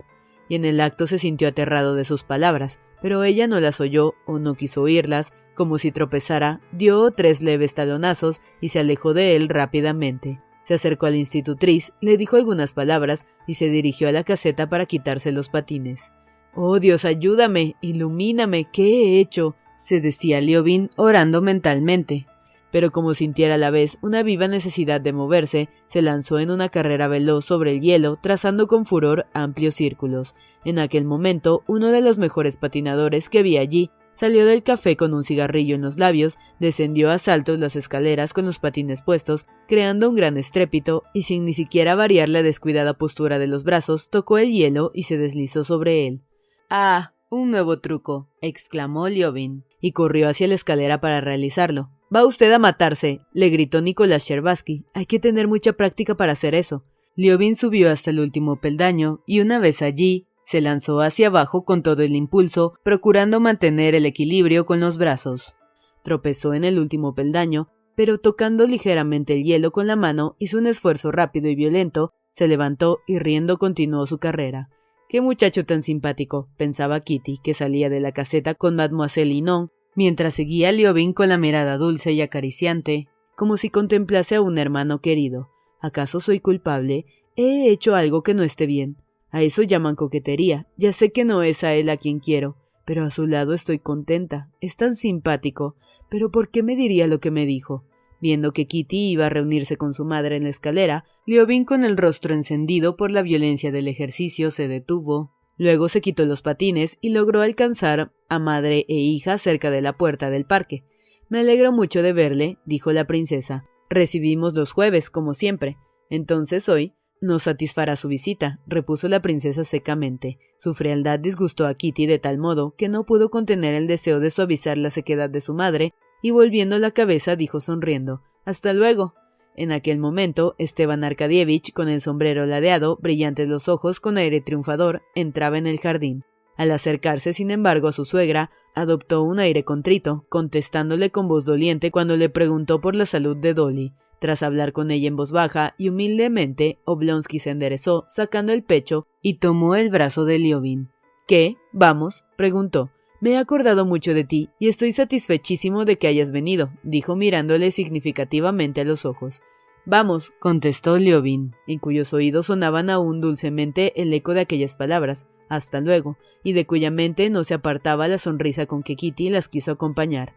Y 0.50 0.56
en 0.56 0.66
el 0.66 0.80
acto 0.80 1.08
se 1.08 1.20
sintió 1.20 1.48
aterrado 1.48 1.96
de 1.96 2.06
sus 2.06 2.24
palabras, 2.24 2.80
pero 3.02 3.24
ella 3.24 3.48
no 3.48 3.60
las 3.60 3.82
oyó 3.82 4.16
o 4.26 4.40
no 4.40 4.56
quiso 4.56 4.82
oírlas, 4.82 5.34
como 5.56 5.78
si 5.78 5.92
tropezara, 5.92 6.62
dio 6.72 7.12
tres 7.12 7.42
leves 7.42 7.74
talonazos 7.74 8.42
y 8.62 8.70
se 8.70 8.80
alejó 8.80 9.14
de 9.14 9.36
él 9.36 9.50
rápidamente. 9.50 10.42
Se 10.64 10.74
acercó 10.74 11.06
a 11.06 11.12
la 11.12 11.18
institutriz, 11.18 11.94
le 12.02 12.18
dijo 12.18 12.36
algunas 12.36 12.74
palabras 12.74 13.26
y 13.46 13.56
se 13.56 13.70
dirigió 13.70 14.10
a 14.10 14.12
la 14.12 14.24
caseta 14.24 14.70
para 14.70 14.86
quitarse 14.86 15.32
los 15.32 15.50
patines. 15.50 16.12
Oh 16.54 16.80
Dios, 16.80 17.06
ayúdame, 17.06 17.76
ilumíname, 17.82 18.66
¿qué 18.72 18.84
he 18.84 19.20
hecho? 19.20 19.56
se 19.78 20.02
decía 20.02 20.42
Liobin 20.42 20.90
orando 20.96 21.42
mentalmente 21.42 22.26
pero 22.72 22.92
como 22.92 23.14
sintiera 23.14 23.56
a 23.56 23.58
la 23.58 23.72
vez 23.72 23.98
una 24.02 24.24
viva 24.24 24.48
necesidad 24.48 25.02
de 25.02 25.14
moverse, 25.14 25.70
se 25.88 26.02
lanzó 26.02 26.40
en 26.40 26.52
una 26.52 26.70
carrera 26.70 27.08
veloz 27.08 27.46
sobre 27.46 27.72
el 27.72 27.82
hielo, 27.82 28.20
trazando 28.22 28.68
con 28.68 28.86
furor 28.86 29.28
amplios 29.34 29.76
círculos. 29.76 30.36
En 30.66 30.80
aquel 30.80 31.06
momento, 31.06 31.64
uno 31.68 31.92
de 31.92 32.02
los 32.02 32.18
mejores 32.18 32.58
patinadores 32.58 33.30
que 33.30 33.40
había 33.40 33.62
allí 33.62 33.92
salió 34.18 34.46
del 34.48 34.64
café 34.64 34.98
con 34.98 35.14
un 35.14 35.24
cigarrillo 35.24 35.76
en 35.76 35.84
los 35.84 36.00
labios, 36.00 36.38
descendió 36.60 37.12
a 37.12 37.20
saltos 37.20 37.60
las 37.60 37.76
escaleras 37.76 38.34
con 38.34 38.46
los 38.46 38.58
patines 38.58 39.04
puestos, 39.04 39.46
creando 39.68 40.10
un 40.10 40.16
gran 40.16 40.38
estrépito, 40.38 41.04
y 41.14 41.22
sin 41.22 41.46
ni 41.46 41.54
siquiera 41.54 41.94
variar 41.94 42.28
la 42.28 42.42
descuidada 42.42 42.96
postura 42.96 43.38
de 43.38 43.46
los 43.46 43.64
brazos, 43.64 44.10
tocó 44.10 44.40
el 44.40 44.52
hielo 44.52 44.92
y 44.94 45.04
se 45.04 45.18
deslizó 45.18 45.64
sobre 45.64 46.08
él. 46.08 46.24
Ah, 46.68 47.14
un 47.30 47.52
nuevo 47.52 47.80
truco, 47.80 48.30
exclamó 48.42 49.08
Liobin, 49.08 49.66
y 49.80 49.92
corrió 49.92 50.30
hacia 50.30 50.48
la 50.48 50.56
escalera 50.56 51.00
para 51.00 51.22
realizarlo. 51.22 51.92
Va 52.14 52.26
usted 52.26 52.52
a 52.54 52.60
matarse, 52.60 53.22
le 53.34 53.50
gritó 53.50 53.82
Nicolás 53.82 54.24
Sherbatsky. 54.24 54.86
Hay 54.94 55.06
que 55.06 55.20
tener 55.20 55.48
mucha 55.48 55.74
práctica 55.74 56.16
para 56.16 56.32
hacer 56.32 56.56
eso. 56.56 56.84
Liobin 57.16 57.56
subió 57.56 57.92
hasta 57.92 58.12
el 58.12 58.20
último 58.20 58.62
peldaño 58.62 59.22
y 59.26 59.42
una 59.42 59.60
vez 59.60 59.82
allí, 59.82 60.28
se 60.46 60.62
lanzó 60.62 61.02
hacia 61.02 61.28
abajo 61.28 61.66
con 61.66 61.84
todo 61.84 62.04
el 62.04 62.16
impulso, 62.16 62.76
procurando 62.84 63.42
mantener 63.42 63.96
el 63.96 64.06
equilibrio 64.06 64.66
con 64.66 64.80
los 64.80 64.98
brazos. 64.98 65.56
Tropezó 66.04 66.54
en 66.54 66.64
el 66.64 66.80
último 66.80 67.14
peldaño, 67.14 67.68
pero 67.98 68.18
tocando 68.18 68.66
ligeramente 68.66 69.34
el 69.34 69.44
hielo 69.44 69.72
con 69.72 69.88
la 69.88 69.98
mano, 69.98 70.38
hizo 70.40 70.58
un 70.58 70.68
esfuerzo 70.68 71.12
rápido 71.12 71.50
y 71.50 71.56
violento, 71.56 72.14
se 72.32 72.48
levantó 72.48 73.00
y 73.08 73.20
riendo 73.20 73.58
continuó 73.58 74.06
su 74.06 74.20
carrera. 74.20 74.70
Qué 75.10 75.20
muchacho 75.20 75.66
tan 75.66 75.84
simpático, 75.84 76.48
pensaba 76.56 77.02
Kitty, 77.02 77.40
que 77.44 77.54
salía 77.54 77.90
de 77.90 78.00
la 78.00 78.14
caseta 78.14 78.56
con 78.56 78.76
Mademoiselle 78.76 79.34
Linon, 79.34 79.72
mientras 79.98 80.36
seguía 80.36 80.70
a 80.70 80.72
Liobin 80.72 81.12
con 81.12 81.28
la 81.28 81.40
mirada 81.40 81.78
dulce 81.78 82.12
y 82.12 82.22
acariciante, 82.22 83.08
como 83.36 83.58
si 83.58 83.72
contemplase 83.72 84.36
a 84.36 84.42
un 84.42 84.60
hermano 84.60 85.02
querido. 85.02 85.50
¿Acaso 85.82 86.20
soy 86.20 86.40
culpable? 86.40 87.08
¿He 87.36 87.72
hecho 87.72 87.96
algo 87.96 88.22
que 88.22 88.36
no 88.36 88.44
esté 88.44 88.68
bien? 88.68 88.98
A 89.32 89.42
eso 89.42 89.64
llaman 89.64 89.96
coquetería. 89.96 90.68
Ya 90.78 90.94
sé 90.94 91.12
que 91.12 91.26
no 91.26 91.42
es 91.42 91.64
a 91.64 91.74
él 91.74 91.90
a 91.90 91.98
quien 91.98 92.20
quiero, 92.20 92.58
pero 92.86 93.06
a 93.06 93.10
su 93.10 93.26
lado 93.26 93.56
estoy 93.56 93.80
contenta. 93.80 94.52
Es 94.62 94.78
tan 94.78 94.96
simpático. 94.96 95.76
Pero 96.10 96.30
¿por 96.30 96.52
qué 96.52 96.62
me 96.62 96.76
diría 96.76 97.08
lo 97.08 97.20
que 97.20 97.32
me 97.32 97.48
dijo? 97.48 97.84
Viendo 98.22 98.54
que 98.54 98.68
Kitty 98.68 99.10
iba 99.10 99.26
a 99.26 99.30
reunirse 99.30 99.78
con 99.78 99.94
su 99.94 100.06
madre 100.06 100.36
en 100.36 100.44
la 100.44 100.50
escalera, 100.50 101.06
Liobin 101.26 101.66
con 101.66 101.84
el 101.84 101.98
rostro 101.98 102.36
encendido 102.36 102.98
por 102.98 103.10
la 103.10 103.24
violencia 103.24 103.72
del 103.72 103.88
ejercicio 103.88 104.52
se 104.52 104.68
detuvo. 104.68 105.34
Luego 105.58 105.90
se 105.90 106.02
quitó 106.02 106.26
los 106.26 106.42
patines 106.42 106.98
y 107.02 107.10
logró 107.10 107.42
alcanzar 107.42 108.12
a 108.30 108.40
madre 108.40 108.86
e 108.88 108.96
hija 108.96 109.38
cerca 109.38 109.72
de 109.72 109.82
la 109.82 109.98
puerta 109.98 110.30
del 110.30 110.46
parque. 110.46 110.84
Me 111.30 111.40
alegro 111.40 111.72
mucho 111.72 112.04
de 112.04 112.14
verle, 112.14 112.58
dijo 112.66 112.92
la 112.92 113.06
princesa. 113.06 113.66
Recibimos 113.90 114.54
los 114.54 114.72
jueves, 114.72 115.10
como 115.10 115.34
siempre. 115.34 115.78
Entonces 116.10 116.70
hoy 116.70 116.94
nos 117.20 117.44
satisfará 117.44 117.96
su 117.96 118.08
visita, 118.08 118.60
repuso 118.68 119.08
la 119.08 119.22
princesa 119.22 119.64
secamente. 119.64 120.38
Su 120.60 120.74
frialdad 120.74 121.20
disgustó 121.20 121.66
a 121.66 121.74
Kitty 121.74 122.06
de 122.06 122.20
tal 122.20 122.38
modo 122.38 122.76
que 122.78 122.90
no 122.90 123.06
pudo 123.06 123.30
contener 123.30 123.74
el 123.74 123.88
deseo 123.88 124.20
de 124.20 124.30
suavizar 124.30 124.78
la 124.78 124.92
sequedad 124.92 125.30
de 125.30 125.42
su 125.42 125.54
madre, 125.54 125.94
y 126.22 126.32
volviendo 126.32 126.80
la 126.80 126.92
cabeza 126.92 127.36
dijo 127.36 127.60
sonriendo 127.60 128.24
Hasta 128.46 128.74
luego. 128.74 129.16
En 129.58 129.72
aquel 129.72 129.98
momento, 129.98 130.54
Esteban 130.60 131.04
Arkadievich, 131.04 131.74
con 131.74 131.90
el 131.90 132.00
sombrero 132.00 132.46
ladeado, 132.46 132.98
brillantes 133.02 133.50
los 133.50 133.68
ojos, 133.68 134.00
con 134.00 134.18
aire 134.18 134.40
triunfador, 134.40 135.02
entraba 135.16 135.58
en 135.58 135.66
el 135.66 135.80
jardín. 135.80 136.24
Al 136.58 136.70
acercarse, 136.70 137.34
sin 137.34 137.50
embargo, 137.50 137.88
a 137.88 137.92
su 137.92 138.06
suegra, 138.06 138.52
adoptó 138.76 139.24
un 139.24 139.40
aire 139.40 139.64
contrito, 139.64 140.26
contestándole 140.30 141.10
con 141.10 141.28
voz 141.28 141.44
doliente 141.44 141.90
cuando 141.90 142.16
le 142.18 142.30
preguntó 142.30 142.82
por 142.82 142.96
la 142.96 143.08
salud 143.08 143.36
de 143.36 143.56
Dolly. 143.56 143.94
Tras 144.20 144.44
hablar 144.44 144.74
con 144.74 144.92
ella 144.92 145.08
en 145.08 145.16
voz 145.16 145.32
baja 145.32 145.74
y 145.80 145.90
humildemente, 145.90 146.80
Oblonsky 146.86 147.40
se 147.40 147.50
enderezó, 147.50 148.06
sacando 148.10 148.54
el 148.54 148.64
pecho, 148.64 149.08
y 149.24 149.36
tomó 149.36 149.76
el 149.76 149.90
brazo 149.90 150.26
de 150.26 150.38
Liobin. 150.38 150.90
¿Qué? 151.28 151.58
Vamos, 151.74 152.26
preguntó. 152.36 152.92
Me 153.20 153.32
he 153.32 153.38
acordado 153.38 153.86
mucho 153.86 154.14
de 154.14 154.24
ti 154.24 154.50
y 154.60 154.68
estoy 154.68 154.92
satisfechísimo 154.92 155.86
de 155.86 155.98
que 155.98 156.08
hayas 156.08 156.32
venido, 156.32 156.72
dijo 156.84 157.16
mirándole 157.16 157.72
significativamente 157.72 158.82
a 158.82 158.84
los 158.84 159.06
ojos. 159.06 159.42
Vamos, 159.86 160.34
contestó 160.40 160.98
Liobin, 160.98 161.56
en 161.66 161.80
cuyos 161.80 162.14
oídos 162.14 162.48
sonaban 162.48 162.90
aún 162.90 163.22
dulcemente 163.22 164.00
el 164.02 164.14
eco 164.14 164.34
de 164.34 164.42
aquellas 164.42 164.76
palabras, 164.76 165.26
hasta 165.50 165.80
luego, 165.80 166.18
y 166.44 166.54
de 166.54 166.66
cuya 166.66 166.92
mente 166.92 167.30
no 167.30 167.44
se 167.44 167.54
apartaba 167.54 168.08
la 168.08 168.18
sonrisa 168.18 168.66
con 168.66 168.84
que 168.84 168.96
Kitty 168.96 169.30
las 169.30 169.48
quiso 169.48 169.72
acompañar. 169.72 170.36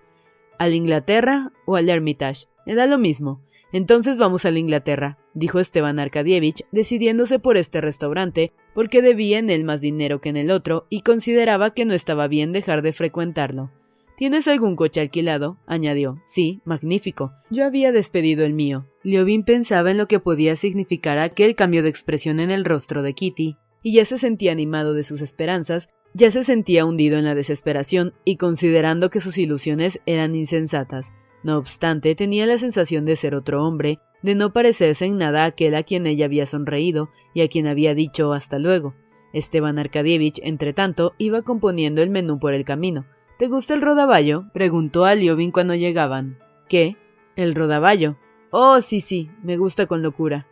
¿Al 0.58 0.72
Inglaterra 0.72 1.52
o 1.66 1.76
al 1.76 1.88
Hermitage? 1.88 2.46
Me 2.64 2.74
da 2.74 2.86
lo 2.86 2.96
mismo. 2.96 3.42
Entonces 3.72 4.16
vamos 4.16 4.44
a 4.44 4.50
la 4.50 4.58
Inglaterra, 4.58 5.18
dijo 5.34 5.60
Esteban 5.60 5.98
Arkadievich, 5.98 6.64
decidiéndose 6.72 7.38
por 7.38 7.56
este 7.56 7.80
restaurante, 7.80 8.52
porque 8.74 9.02
debía 9.02 9.38
en 9.38 9.50
él 9.50 9.64
más 9.64 9.80
dinero 9.80 10.20
que 10.20 10.28
en 10.28 10.36
el 10.36 10.50
otro 10.50 10.86
y 10.90 11.02
consideraba 11.02 11.72
que 11.72 11.84
no 11.84 11.94
estaba 11.94 12.26
bien 12.26 12.52
dejar 12.52 12.82
de 12.82 12.92
frecuentarlo. 12.92 13.70
¿Tienes 14.16 14.48
algún 14.48 14.76
coche 14.76 15.00
alquilado? 15.00 15.56
añadió. 15.66 16.20
Sí, 16.26 16.60
magnífico. 16.66 17.32
Yo 17.50 17.64
había 17.64 17.90
despedido 17.90 18.44
el 18.44 18.52
mío. 18.52 18.86
Liobin 19.02 19.44
pensaba 19.44 19.90
en 19.90 19.96
lo 19.96 20.08
que 20.08 20.20
podía 20.20 20.56
significar 20.56 21.18
aquel 21.18 21.54
cambio 21.54 21.82
de 21.82 21.88
expresión 21.88 22.38
en 22.38 22.50
el 22.50 22.66
rostro 22.66 23.02
de 23.02 23.14
Kitty, 23.14 23.56
y 23.82 23.94
ya 23.94 24.04
se 24.04 24.18
sentía 24.18 24.52
animado 24.52 24.92
de 24.92 25.04
sus 25.04 25.22
esperanzas, 25.22 25.88
ya 26.12 26.30
se 26.30 26.44
sentía 26.44 26.84
hundido 26.84 27.18
en 27.18 27.24
la 27.24 27.34
desesperación 27.34 28.12
y 28.24 28.36
considerando 28.36 29.10
que 29.10 29.20
sus 29.20 29.38
ilusiones 29.38 30.00
eran 30.04 30.34
insensatas. 30.34 31.12
No 31.42 31.56
obstante, 31.56 32.14
tenía 32.14 32.46
la 32.46 32.58
sensación 32.58 33.04
de 33.04 33.16
ser 33.16 33.34
otro 33.34 33.64
hombre, 33.64 33.98
de 34.22 34.34
no 34.34 34.52
parecerse 34.52 35.06
en 35.06 35.16
nada 35.16 35.44
a 35.44 35.46
aquel 35.46 35.74
a 35.74 35.82
quien 35.82 36.06
ella 36.06 36.26
había 36.26 36.46
sonreído 36.46 37.10
y 37.34 37.40
a 37.40 37.48
quien 37.48 37.66
había 37.66 37.94
dicho 37.94 38.32
hasta 38.32 38.58
luego. 38.58 38.94
Esteban 39.32 39.78
Arkadievich, 39.78 40.40
entre 40.42 40.72
tanto, 40.72 41.14
iba 41.18 41.42
componiendo 41.42 42.02
el 42.02 42.10
menú 42.10 42.38
por 42.38 42.52
el 42.52 42.64
camino. 42.64 43.06
¿Te 43.38 43.48
gusta 43.48 43.74
el 43.74 43.80
rodaballo? 43.80 44.44
preguntó 44.52 45.04
a 45.04 45.14
Liobin 45.14 45.50
cuando 45.50 45.74
llegaban. 45.74 46.38
¿Qué? 46.68 46.96
¿El 47.36 47.54
rodaballo? 47.54 48.18
Oh, 48.50 48.80
sí, 48.80 49.00
sí, 49.00 49.30
me 49.42 49.56
gusta 49.56 49.86
con 49.86 50.02
locura. 50.02 50.46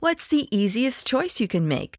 What's 0.00 0.28
the 0.28 0.46
easiest 0.50 1.06
choice 1.06 1.42
you 1.42 1.48
can 1.48 1.66
make? 1.66 1.98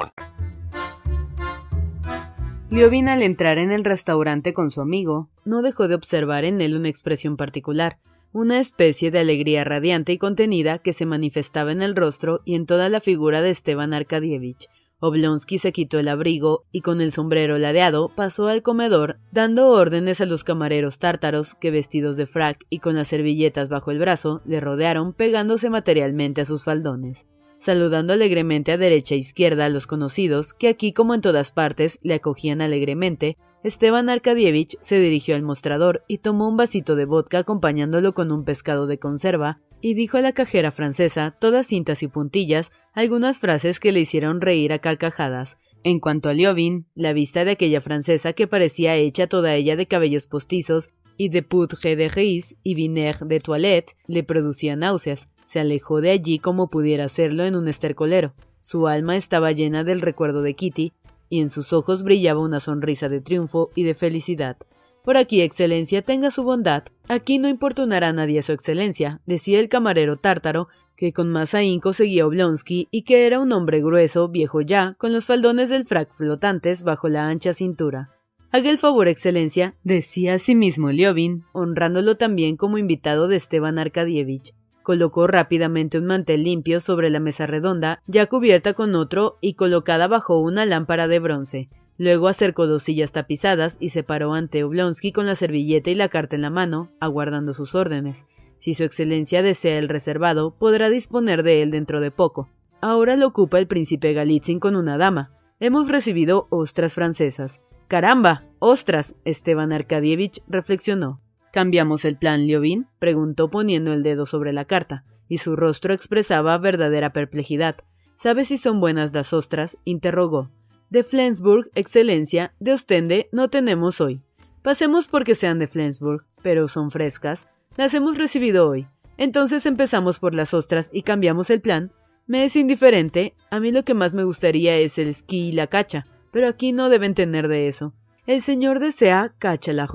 Liobin 2.71 3.09
al 3.09 3.21
entrar 3.21 3.57
en 3.57 3.73
el 3.73 3.83
restaurante 3.83 4.53
con 4.53 4.71
su 4.71 4.79
amigo, 4.79 5.29
no 5.43 5.61
dejó 5.61 5.89
de 5.89 5.95
observar 5.95 6.45
en 6.45 6.61
él 6.61 6.75
una 6.77 6.87
expresión 6.87 7.35
particular, 7.35 7.99
una 8.31 8.61
especie 8.61 9.11
de 9.11 9.19
alegría 9.19 9.65
radiante 9.65 10.13
y 10.13 10.17
contenida 10.17 10.79
que 10.79 10.93
se 10.93 11.05
manifestaba 11.05 11.73
en 11.73 11.81
el 11.81 11.97
rostro 11.97 12.39
y 12.45 12.55
en 12.55 12.65
toda 12.65 12.87
la 12.87 13.01
figura 13.01 13.41
de 13.41 13.49
Esteban 13.49 13.93
Arkadievich. 13.93 14.69
Oblonsky 15.01 15.57
se 15.57 15.73
quitó 15.73 15.99
el 15.99 16.07
abrigo 16.07 16.63
y 16.71 16.79
con 16.79 17.01
el 17.01 17.11
sombrero 17.11 17.57
ladeado 17.57 18.07
pasó 18.15 18.47
al 18.47 18.61
comedor, 18.61 19.19
dando 19.33 19.67
órdenes 19.67 20.21
a 20.21 20.25
los 20.25 20.45
camareros 20.45 20.97
tártaros 20.97 21.55
que 21.55 21.71
vestidos 21.71 22.15
de 22.15 22.25
frac 22.25 22.65
y 22.69 22.79
con 22.79 22.95
las 22.95 23.09
servilletas 23.09 23.67
bajo 23.67 23.91
el 23.91 23.99
brazo 23.99 24.41
le 24.45 24.61
rodearon 24.61 25.11
pegándose 25.11 25.69
materialmente 25.69 26.39
a 26.39 26.45
sus 26.45 26.63
faldones 26.63 27.25
saludando 27.61 28.13
alegremente 28.13 28.71
a 28.71 28.77
derecha 28.77 29.13
e 29.13 29.19
izquierda 29.19 29.65
a 29.65 29.69
los 29.69 29.85
conocidos, 29.85 30.55
que 30.55 30.67
aquí 30.67 30.93
como 30.93 31.13
en 31.13 31.21
todas 31.21 31.51
partes 31.51 31.99
le 32.01 32.15
acogían 32.15 32.59
alegremente, 32.59 33.37
Esteban 33.63 34.09
Arkadievich 34.09 34.77
se 34.81 34.99
dirigió 34.99 35.35
al 35.35 35.43
mostrador 35.43 36.03
y 36.07 36.17
tomó 36.17 36.49
un 36.49 36.57
vasito 36.57 36.95
de 36.95 37.05
vodka 37.05 37.37
acompañándolo 37.37 38.15
con 38.15 38.31
un 38.31 38.43
pescado 38.43 38.87
de 38.87 38.97
conserva, 38.97 39.61
y 39.79 39.93
dijo 39.93 40.17
a 40.17 40.21
la 40.21 40.33
cajera 40.33 40.71
francesa, 40.71 41.31
todas 41.39 41.67
cintas 41.67 42.01
y 42.01 42.07
puntillas, 42.07 42.71
algunas 42.93 43.37
frases 43.37 43.79
que 43.79 43.91
le 43.91 43.99
hicieron 43.99 44.41
reír 44.41 44.73
a 44.73 44.79
carcajadas. 44.79 45.59
En 45.83 45.99
cuanto 45.99 46.29
a 46.29 46.33
Liovin, 46.33 46.87
la 46.95 47.13
vista 47.13 47.45
de 47.45 47.51
aquella 47.51 47.81
francesa 47.81 48.33
que 48.33 48.47
parecía 48.47 48.95
hecha 48.95 49.27
toda 49.27 49.53
ella 49.53 49.75
de 49.75 49.87
cabellos 49.87 50.25
postizos 50.25 50.89
y 51.15 51.29
de 51.29 51.43
poudre 51.43 51.95
de 51.95 52.09
riz 52.09 52.55
y 52.63 52.73
vinaigre 52.73 53.27
de 53.27 53.39
toilette 53.39 53.95
le 54.07 54.23
producía 54.23 54.75
náuseas, 54.75 55.29
se 55.51 55.59
alejó 55.59 55.99
de 55.99 56.11
allí 56.11 56.39
como 56.39 56.69
pudiera 56.69 57.03
hacerlo 57.03 57.43
en 57.43 57.57
un 57.57 57.67
estercolero. 57.67 58.33
Su 58.61 58.87
alma 58.87 59.17
estaba 59.17 59.51
llena 59.51 59.83
del 59.83 59.99
recuerdo 59.99 60.43
de 60.43 60.53
Kitty, 60.53 60.93
y 61.27 61.41
en 61.41 61.49
sus 61.49 61.73
ojos 61.73 62.03
brillaba 62.03 62.39
una 62.39 62.61
sonrisa 62.61 63.09
de 63.09 63.19
triunfo 63.19 63.67
y 63.75 63.83
de 63.83 63.93
felicidad. 63.93 64.55
Por 65.03 65.17
aquí, 65.17 65.41
Excelencia, 65.41 66.03
tenga 66.03 66.31
su 66.31 66.43
bondad. 66.43 66.83
Aquí 67.09 67.37
no 67.37 67.49
importunará 67.49 68.07
a 68.07 68.13
nadie 68.13 68.41
su 68.43 68.53
Excelencia, 68.53 69.19
decía 69.25 69.59
el 69.59 69.67
camarero 69.67 70.15
tártaro, 70.15 70.69
que 70.95 71.11
con 71.11 71.29
más 71.29 71.53
ahínco 71.53 71.91
seguía 71.91 72.25
Oblonsky 72.27 72.87
y 72.89 73.01
que 73.01 73.27
era 73.27 73.41
un 73.41 73.51
hombre 73.51 73.81
grueso, 73.81 74.29
viejo 74.29 74.61
ya, 74.61 74.95
con 74.99 75.11
los 75.11 75.25
faldones 75.25 75.67
del 75.67 75.83
frac 75.83 76.13
flotantes 76.13 76.83
bajo 76.83 77.09
la 77.09 77.27
ancha 77.27 77.53
cintura. 77.53 78.11
Haga 78.51 78.69
el 78.69 78.77
favor, 78.77 79.09
Excelencia, 79.09 79.75
decía 79.83 80.35
a 80.35 80.39
sí 80.39 80.55
mismo 80.55 80.91
Liovin, 80.91 81.43
honrándolo 81.51 82.15
también 82.15 82.55
como 82.55 82.77
invitado 82.77 83.27
de 83.27 83.35
Esteban 83.35 83.79
Arkadievich. 83.79 84.53
Colocó 84.83 85.27
rápidamente 85.27 85.99
un 85.99 86.05
mantel 86.05 86.43
limpio 86.43 86.79
sobre 86.79 87.09
la 87.09 87.19
mesa 87.19 87.45
redonda, 87.47 88.01
ya 88.07 88.25
cubierta 88.25 88.73
con 88.73 88.95
otro 88.95 89.37
y 89.41 89.53
colocada 89.53 90.07
bajo 90.07 90.39
una 90.39 90.65
lámpara 90.65 91.07
de 91.07 91.19
bronce. 91.19 91.67
Luego 91.97 92.27
acercó 92.27 92.65
dos 92.65 92.83
sillas 92.83 93.11
tapizadas 93.11 93.77
y 93.79 93.89
se 93.89 94.03
paró 94.03 94.33
ante 94.33 94.63
Oblonsky 94.63 95.11
con 95.11 95.27
la 95.27 95.35
servilleta 95.35 95.91
y 95.91 95.95
la 95.95 96.09
carta 96.09 96.35
en 96.35 96.41
la 96.41 96.49
mano, 96.49 96.91
aguardando 96.99 97.53
sus 97.53 97.75
órdenes. 97.75 98.25
Si 98.57 98.73
su 98.73 98.83
excelencia 98.83 99.43
desea 99.43 99.77
el 99.77 99.89
reservado, 99.89 100.55
podrá 100.57 100.89
disponer 100.89 101.43
de 101.43 101.61
él 101.61 101.69
dentro 101.69 102.01
de 102.01 102.09
poco. 102.09 102.49
Ahora 102.79 103.15
lo 103.15 103.27
ocupa 103.27 103.59
el 103.59 103.67
príncipe 103.67 104.13
Galitzin 104.13 104.59
con 104.59 104.75
una 104.75 104.97
dama. 104.97 105.31
Hemos 105.59 105.89
recibido 105.89 106.47
ostras 106.49 106.95
francesas. 106.95 107.61
¡Caramba! 107.87 108.45
¡Ostras! 108.57 109.15
Esteban 109.25 109.71
Arkadievich 109.71 110.41
reflexionó. 110.47 111.21
¿Cambiamos 111.51 112.05
el 112.05 112.17
plan, 112.17 112.47
Liovin? 112.47 112.87
preguntó 112.99 113.49
poniendo 113.49 113.91
el 113.91 114.03
dedo 114.03 114.25
sobre 114.25 114.53
la 114.53 114.65
carta, 114.65 115.03
y 115.27 115.39
su 115.39 115.55
rostro 115.55 115.93
expresaba 115.93 116.57
verdadera 116.57 117.11
perplejidad. 117.11 117.77
¿Sabe 118.15 118.45
si 118.45 118.57
son 118.57 118.79
buenas 118.79 119.13
las 119.13 119.33
ostras? 119.33 119.77
interrogó. 119.83 120.49
De 120.89 121.03
Flensburg, 121.03 121.69
Excelencia, 121.75 122.53
de 122.59 122.73
Ostende, 122.73 123.29
no 123.31 123.49
tenemos 123.49 123.99
hoy. 123.99 124.21
Pasemos 124.61 125.07
porque 125.07 125.35
sean 125.35 125.57
de 125.59 125.67
Flensburg, 125.67 126.21
pero 126.41 126.67
son 126.67 126.91
frescas. 126.91 127.47
Las 127.77 127.93
hemos 127.93 128.17
recibido 128.17 128.69
hoy. 128.69 128.87
Entonces 129.17 129.65
empezamos 129.65 130.19
por 130.19 130.35
las 130.35 130.53
ostras 130.53 130.89
y 130.93 131.03
cambiamos 131.03 131.49
el 131.49 131.61
plan. 131.61 131.91
Me 132.27 132.45
es 132.45 132.55
indiferente. 132.55 133.35
A 133.49 133.59
mí 133.59 133.71
lo 133.71 133.83
que 133.83 133.93
más 133.93 134.13
me 134.13 134.23
gustaría 134.23 134.77
es 134.77 134.97
el 134.97 135.13
ski 135.13 135.49
y 135.49 135.51
la 135.51 135.67
cacha, 135.67 136.05
pero 136.31 136.47
aquí 136.47 136.71
no 136.71 136.89
deben 136.89 137.13
tener 137.13 137.47
de 137.47 137.67
eso. 137.67 137.93
El 138.27 138.41
señor 138.41 138.79
desea 138.79 139.33
cacha 139.39 139.73
la 139.73 139.87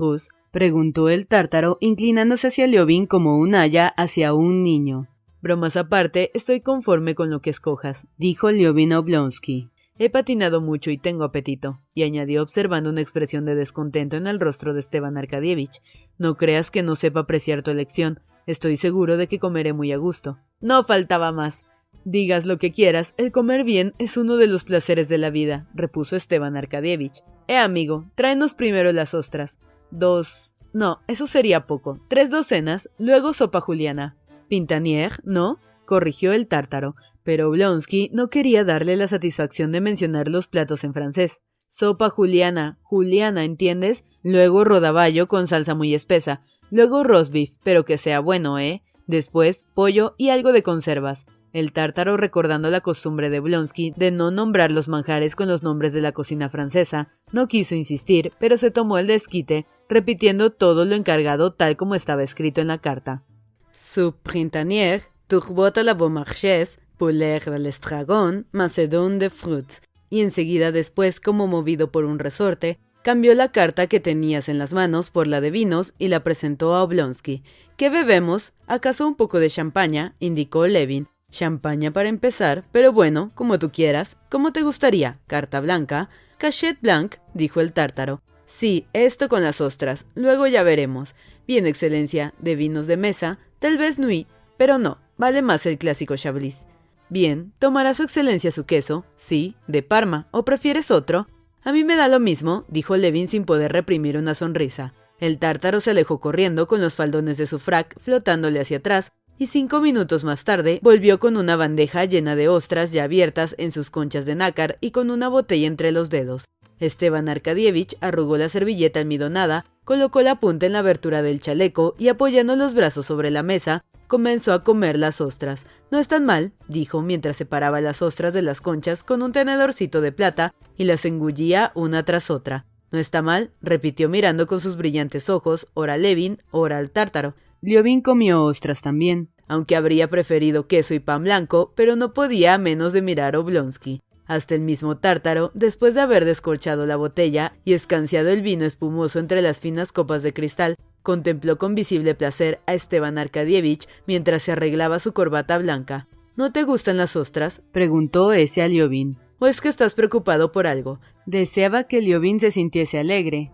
preguntó 0.57 1.07
el 1.07 1.27
tártaro, 1.27 1.77
inclinándose 1.81 2.47
hacia 2.47 2.65
Leovin 2.65 3.05
como 3.05 3.37
un 3.37 3.53
haya 3.53 3.89
hacia 3.89 4.33
un 4.33 4.63
niño. 4.63 5.07
Bromas 5.39 5.77
aparte, 5.77 6.31
estoy 6.33 6.61
conforme 6.61 7.13
con 7.13 7.29
lo 7.29 7.41
que 7.41 7.51
escojas, 7.51 8.07
dijo 8.17 8.49
Leovin 8.49 8.93
Oblonsky. 8.93 9.69
He 9.99 10.09
patinado 10.09 10.59
mucho 10.59 10.89
y 10.89 10.97
tengo 10.97 11.25
apetito, 11.25 11.79
y 11.93 12.01
añadió 12.01 12.41
observando 12.41 12.89
una 12.89 13.01
expresión 13.01 13.45
de 13.45 13.53
descontento 13.53 14.17
en 14.17 14.25
el 14.25 14.39
rostro 14.39 14.73
de 14.73 14.79
Esteban 14.79 15.15
Arkadievich. 15.15 15.79
No 16.17 16.37
creas 16.37 16.71
que 16.71 16.81
no 16.81 16.95
sepa 16.95 17.19
apreciar 17.19 17.61
tu 17.61 17.69
elección. 17.69 18.19
Estoy 18.47 18.77
seguro 18.77 19.15
de 19.17 19.27
que 19.27 19.37
comeré 19.37 19.73
muy 19.73 19.91
a 19.91 19.97
gusto. 19.97 20.39
No 20.59 20.83
faltaba 20.83 21.31
más. 21.31 21.65
Digas 22.03 22.47
lo 22.47 22.57
que 22.57 22.71
quieras, 22.71 23.13
el 23.17 23.31
comer 23.31 23.63
bien 23.63 23.93
es 23.99 24.17
uno 24.17 24.37
de 24.37 24.47
los 24.47 24.63
placeres 24.63 25.07
de 25.07 25.19
la 25.19 25.29
vida, 25.29 25.69
repuso 25.75 26.15
Esteban 26.15 26.57
Arkadievich. 26.57 27.21
Eh, 27.47 27.57
amigo, 27.57 28.09
tráenos 28.15 28.55
primero 28.55 28.91
las 28.91 29.13
ostras 29.13 29.59
dos... 29.91 30.53
No, 30.73 31.01
eso 31.07 31.27
sería 31.27 31.65
poco. 31.65 31.99
Tres 32.07 32.29
docenas, 32.29 32.89
luego 32.97 33.33
sopa 33.33 33.61
juliana. 33.61 34.17
Pintanier, 34.47 35.19
¿no? 35.23 35.59
corrigió 35.87 36.33
el 36.33 36.47
tártaro, 36.47 36.95
pero 37.23 37.49
Oblonsky 37.49 38.11
no 38.13 38.29
quería 38.29 38.63
darle 38.63 38.95
la 38.95 39.07
satisfacción 39.07 39.71
de 39.71 39.81
mencionar 39.81 40.27
los 40.27 40.47
platos 40.47 40.83
en 40.83 40.93
francés. 40.93 41.41
Sopa 41.67 42.09
juliana, 42.09 42.77
juliana, 42.83 43.43
¿entiendes? 43.43 44.05
Luego 44.21 44.63
rodaballo 44.63 45.25
con 45.27 45.47
salsa 45.47 45.73
muy 45.73 45.95
espesa, 45.95 46.41
luego 46.69 47.03
roast 47.03 47.33
beef, 47.33 47.55
pero 47.63 47.85
que 47.85 47.97
sea 47.97 48.19
bueno, 48.19 48.59
¿eh? 48.59 48.83
Después 49.07 49.65
pollo 49.73 50.13
y 50.17 50.29
algo 50.29 50.51
de 50.51 50.63
conservas. 50.63 51.25
El 51.53 51.71
tártaro, 51.71 52.17
recordando 52.17 52.69
la 52.69 52.81
costumbre 52.81 53.29
de 53.29 53.39
Blonsky 53.39 53.93
de 53.95 54.11
no 54.11 54.31
nombrar 54.31 54.71
los 54.71 54.87
manjares 54.87 55.35
con 55.35 55.47
los 55.47 55.63
nombres 55.63 55.93
de 55.93 56.01
la 56.01 56.11
cocina 56.11 56.49
francesa, 56.49 57.07
no 57.31 57.47
quiso 57.47 57.75
insistir, 57.75 58.33
pero 58.39 58.57
se 58.57 58.71
tomó 58.71 58.97
el 58.97 59.07
desquite, 59.07 59.65
repitiendo 59.89 60.51
todo 60.51 60.85
lo 60.85 60.95
encargado 60.95 61.53
tal 61.53 61.77
como 61.77 61.95
estaba 61.95 62.23
escrito 62.23 62.61
en 62.61 62.67
la 62.67 62.79
carta. 62.79 63.23
Su 63.71 64.13
printanier, 64.23 65.03
turbot 65.27 65.77
à 65.77 65.83
la 65.83 65.93
beaumarchais, 65.93 66.79
poulet 66.97 67.45
de 67.45 67.59
l'estragon, 67.59 68.45
macedon 68.51 69.19
de 69.19 69.29
fruits. 69.29 69.81
Y 70.09 70.21
enseguida 70.21 70.71
después, 70.71 71.19
como 71.19 71.47
movido 71.47 71.91
por 71.91 72.05
un 72.05 72.19
resorte, 72.19 72.79
cambió 73.03 73.33
la 73.35 73.51
carta 73.51 73.87
que 73.87 73.99
tenías 73.99 74.49
en 74.49 74.57
las 74.57 74.73
manos 74.73 75.11
por 75.11 75.27
la 75.27 75.41
de 75.41 75.51
vinos 75.51 75.93
y 75.97 76.07
la 76.07 76.23
presentó 76.23 76.75
a 76.75 76.83
Oblonsky. 76.83 77.43
¿Qué 77.77 77.89
bebemos? 77.89 78.53
¿Acaso 78.67 79.07
un 79.07 79.15
poco 79.15 79.39
de 79.39 79.49
champaña? 79.49 80.15
indicó 80.19 80.67
Levin, 80.67 81.07
Champaña 81.31 81.91
para 81.91 82.09
empezar, 82.09 82.63
pero 82.71 82.91
bueno, 82.93 83.31
como 83.35 83.59
tú 83.59 83.71
quieras. 83.71 84.17
¿Cómo 84.29 84.53
te 84.53 84.61
gustaría? 84.61 85.19
¿Carta 85.27 85.59
blanca? 85.59 86.09
Cachet 86.37 86.79
blanc, 86.81 87.15
dijo 87.33 87.61
el 87.61 87.73
tártaro. 87.73 88.21
Sí, 88.45 88.87
esto 88.93 89.27
con 89.27 89.43
las 89.43 89.59
ostras. 89.59 90.05
Luego 90.15 90.47
ya 90.47 90.63
veremos. 90.63 91.15
Bien, 91.47 91.67
excelencia, 91.67 92.33
de 92.39 92.55
vinos 92.55 92.87
de 92.87 92.97
mesa, 92.97 93.39
tal 93.59 93.77
vez 93.77 93.99
nuit, 93.99 94.27
pero 94.57 94.77
no, 94.77 94.99
vale 95.17 95.41
más 95.41 95.65
el 95.65 95.77
clásico 95.77 96.15
Chablis. 96.15 96.65
Bien, 97.09 97.53
¿tomará 97.59 97.93
su 97.93 98.03
excelencia 98.03 98.51
su 98.51 98.65
queso? 98.65 99.05
Sí, 99.15 99.55
de 99.67 99.81
Parma, 99.81 100.27
¿o 100.31 100.43
prefieres 100.43 100.91
otro? 100.91 101.25
A 101.63 101.71
mí 101.71 101.83
me 101.83 101.95
da 101.95 102.07
lo 102.07 102.19
mismo, 102.19 102.65
dijo 102.67 102.97
Levin 102.97 103.27
sin 103.27 103.45
poder 103.45 103.71
reprimir 103.71 104.17
una 104.17 104.33
sonrisa. 104.33 104.93
El 105.19 105.39
tártaro 105.39 105.81
se 105.81 105.91
alejó 105.91 106.19
corriendo 106.19 106.67
con 106.67 106.81
los 106.81 106.95
faldones 106.95 107.37
de 107.37 107.47
su 107.47 107.59
frac 107.59 107.97
flotándole 107.99 108.59
hacia 108.59 108.77
atrás, 108.77 109.11
y 109.37 109.47
cinco 109.47 109.81
minutos 109.81 110.23
más 110.23 110.43
tarde 110.43 110.79
volvió 110.81 111.19
con 111.19 111.37
una 111.37 111.55
bandeja 111.55 112.05
llena 112.05 112.35
de 112.35 112.49
ostras 112.49 112.91
ya 112.91 113.03
abiertas 113.03 113.55
en 113.57 113.71
sus 113.71 113.89
conchas 113.91 114.25
de 114.25 114.35
nácar 114.35 114.77
y 114.81 114.91
con 114.91 115.11
una 115.11 115.27
botella 115.27 115.67
entre 115.67 115.91
los 115.91 116.09
dedos. 116.09 116.45
Esteban 116.79 117.27
Arkadievich 117.27 117.97
arrugó 118.01 118.37
la 118.37 118.49
servilleta 118.49 118.99
almidonada, 118.99 119.65
colocó 119.83 120.21
la 120.21 120.39
punta 120.39 120.65
en 120.65 120.73
la 120.73 120.79
abertura 120.79 121.21
del 121.21 121.39
chaleco 121.39 121.95
y 121.97 122.09
apoyando 122.09 122.55
los 122.55 122.73
brazos 122.73 123.05
sobre 123.05 123.31
la 123.31 123.41
mesa, 123.41 123.83
comenzó 124.07 124.53
a 124.53 124.63
comer 124.63 124.97
las 124.97 125.21
ostras. 125.21 125.65
No 125.89 125.97
están 125.97 126.25
mal, 126.25 126.51
dijo 126.67 127.01
mientras 127.01 127.37
separaba 127.37 127.81
las 127.81 128.01
ostras 128.01 128.33
de 128.33 128.43
las 128.43 128.61
conchas 128.61 129.03
con 129.03 129.21
un 129.23 129.31
tenedorcito 129.31 130.01
de 130.01 130.11
plata 130.11 130.53
y 130.77 130.83
las 130.83 131.05
engullía 131.05 131.71
una 131.73 132.03
tras 132.03 132.29
otra. 132.29 132.65
No 132.91 132.99
está 132.99 133.21
mal, 133.21 133.51
repitió 133.61 134.07
mirando 134.07 134.47
con 134.47 134.61
sus 134.61 134.77
brillantes 134.77 135.29
ojos, 135.29 135.67
ora 135.73 135.97
Levin, 135.97 136.41
ora 136.51 136.77
al 136.77 136.91
tártaro. 136.91 137.33
Liovin 137.61 138.01
comió 138.01 138.43
ostras 138.43 138.81
también, 138.81 139.29
aunque 139.47 139.75
habría 139.75 140.09
preferido 140.09 140.67
queso 140.67 140.93
y 140.93 140.99
pan 140.99 141.23
blanco, 141.23 141.73
pero 141.75 141.95
no 141.95 142.13
podía 142.13 142.53
a 142.53 142.57
menos 142.57 142.93
de 142.93 143.01
mirar 143.01 143.35
a 143.35 143.39
Oblonsky. 143.39 144.01
Hasta 144.25 144.55
el 144.55 144.61
mismo 144.61 144.97
tártaro, 144.97 145.51
después 145.53 145.95
de 145.95 146.01
haber 146.01 146.25
descorchado 146.25 146.85
la 146.85 146.97
botella 146.97 147.55
y 147.63 147.73
escanciado 147.73 148.29
el 148.29 148.41
vino 148.41 148.65
espumoso 148.65 149.19
entre 149.19 149.41
las 149.41 149.61
finas 149.61 149.93
copas 149.93 150.21
de 150.21 150.33
cristal, 150.33 150.75
contempló 151.01 151.57
con 151.57 151.75
visible 151.75 152.13
placer 152.13 152.59
a 152.67 152.73
Esteban 152.73 153.17
Arkadievich 153.17 153.87
mientras 154.05 154.43
se 154.43 154.51
arreglaba 154.51 154.99
su 154.99 155.13
corbata 155.13 155.57
blanca. 155.57 156.07
¿No 156.35 156.51
te 156.51 156.63
gustan 156.63 156.97
las 156.97 157.15
ostras? 157.15 157.61
preguntó 157.71 158.33
ese 158.33 158.61
a 158.61 158.67
Liovin. 158.67 159.17
¿O 159.39 159.47
es 159.47 159.61
que 159.61 159.69
estás 159.69 159.93
preocupado 159.93 160.51
por 160.51 160.67
algo? 160.67 160.99
Deseaba 161.25 161.85
que 161.85 162.01
Liovin 162.01 162.39
se 162.39 162.51
sintiese 162.51 162.99
alegre. 162.99 163.51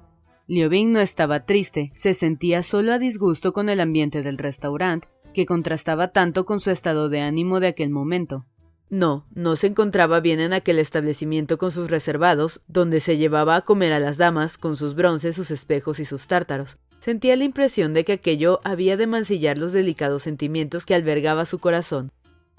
Liovin 0.53 0.91
no 0.91 0.99
estaba 0.99 1.45
triste, 1.47 1.91
se 1.95 2.13
sentía 2.13 2.61
solo 2.61 2.93
a 2.93 2.99
disgusto 2.99 3.53
con 3.53 3.69
el 3.69 3.79
ambiente 3.79 4.21
del 4.21 4.37
restaurante, 4.37 5.07
que 5.33 5.47
contrastaba 5.47 6.09
tanto 6.09 6.45
con 6.45 6.59
su 6.59 6.69
estado 6.69 7.09
de 7.09 7.21
ánimo 7.21 7.59
de 7.59 7.67
aquel 7.67 7.89
momento. 7.89 8.45
No, 8.91 9.25
no 9.33 9.55
se 9.55 9.65
encontraba 9.65 10.19
bien 10.19 10.39
en 10.39 10.53
aquel 10.53 10.77
establecimiento 10.77 11.57
con 11.57 11.71
sus 11.71 11.89
reservados, 11.89 12.61
donde 12.67 12.99
se 12.99 13.17
llevaba 13.17 13.55
a 13.55 13.61
comer 13.61 13.93
a 13.93 13.99
las 13.99 14.17
damas 14.17 14.59
con 14.59 14.75
sus 14.75 14.93
bronces, 14.93 15.35
sus 15.35 15.49
espejos 15.49 15.99
y 15.99 16.05
sus 16.05 16.27
tártaros. 16.27 16.77
Sentía 16.99 17.35
la 17.35 17.45
impresión 17.45 17.95
de 17.95 18.05
que 18.05 18.13
aquello 18.13 18.59
había 18.63 18.95
de 18.95 19.07
mancillar 19.07 19.57
los 19.57 19.73
delicados 19.73 20.21
sentimientos 20.21 20.85
que 20.85 20.93
albergaba 20.93 21.47
su 21.47 21.57
corazón. 21.57 22.11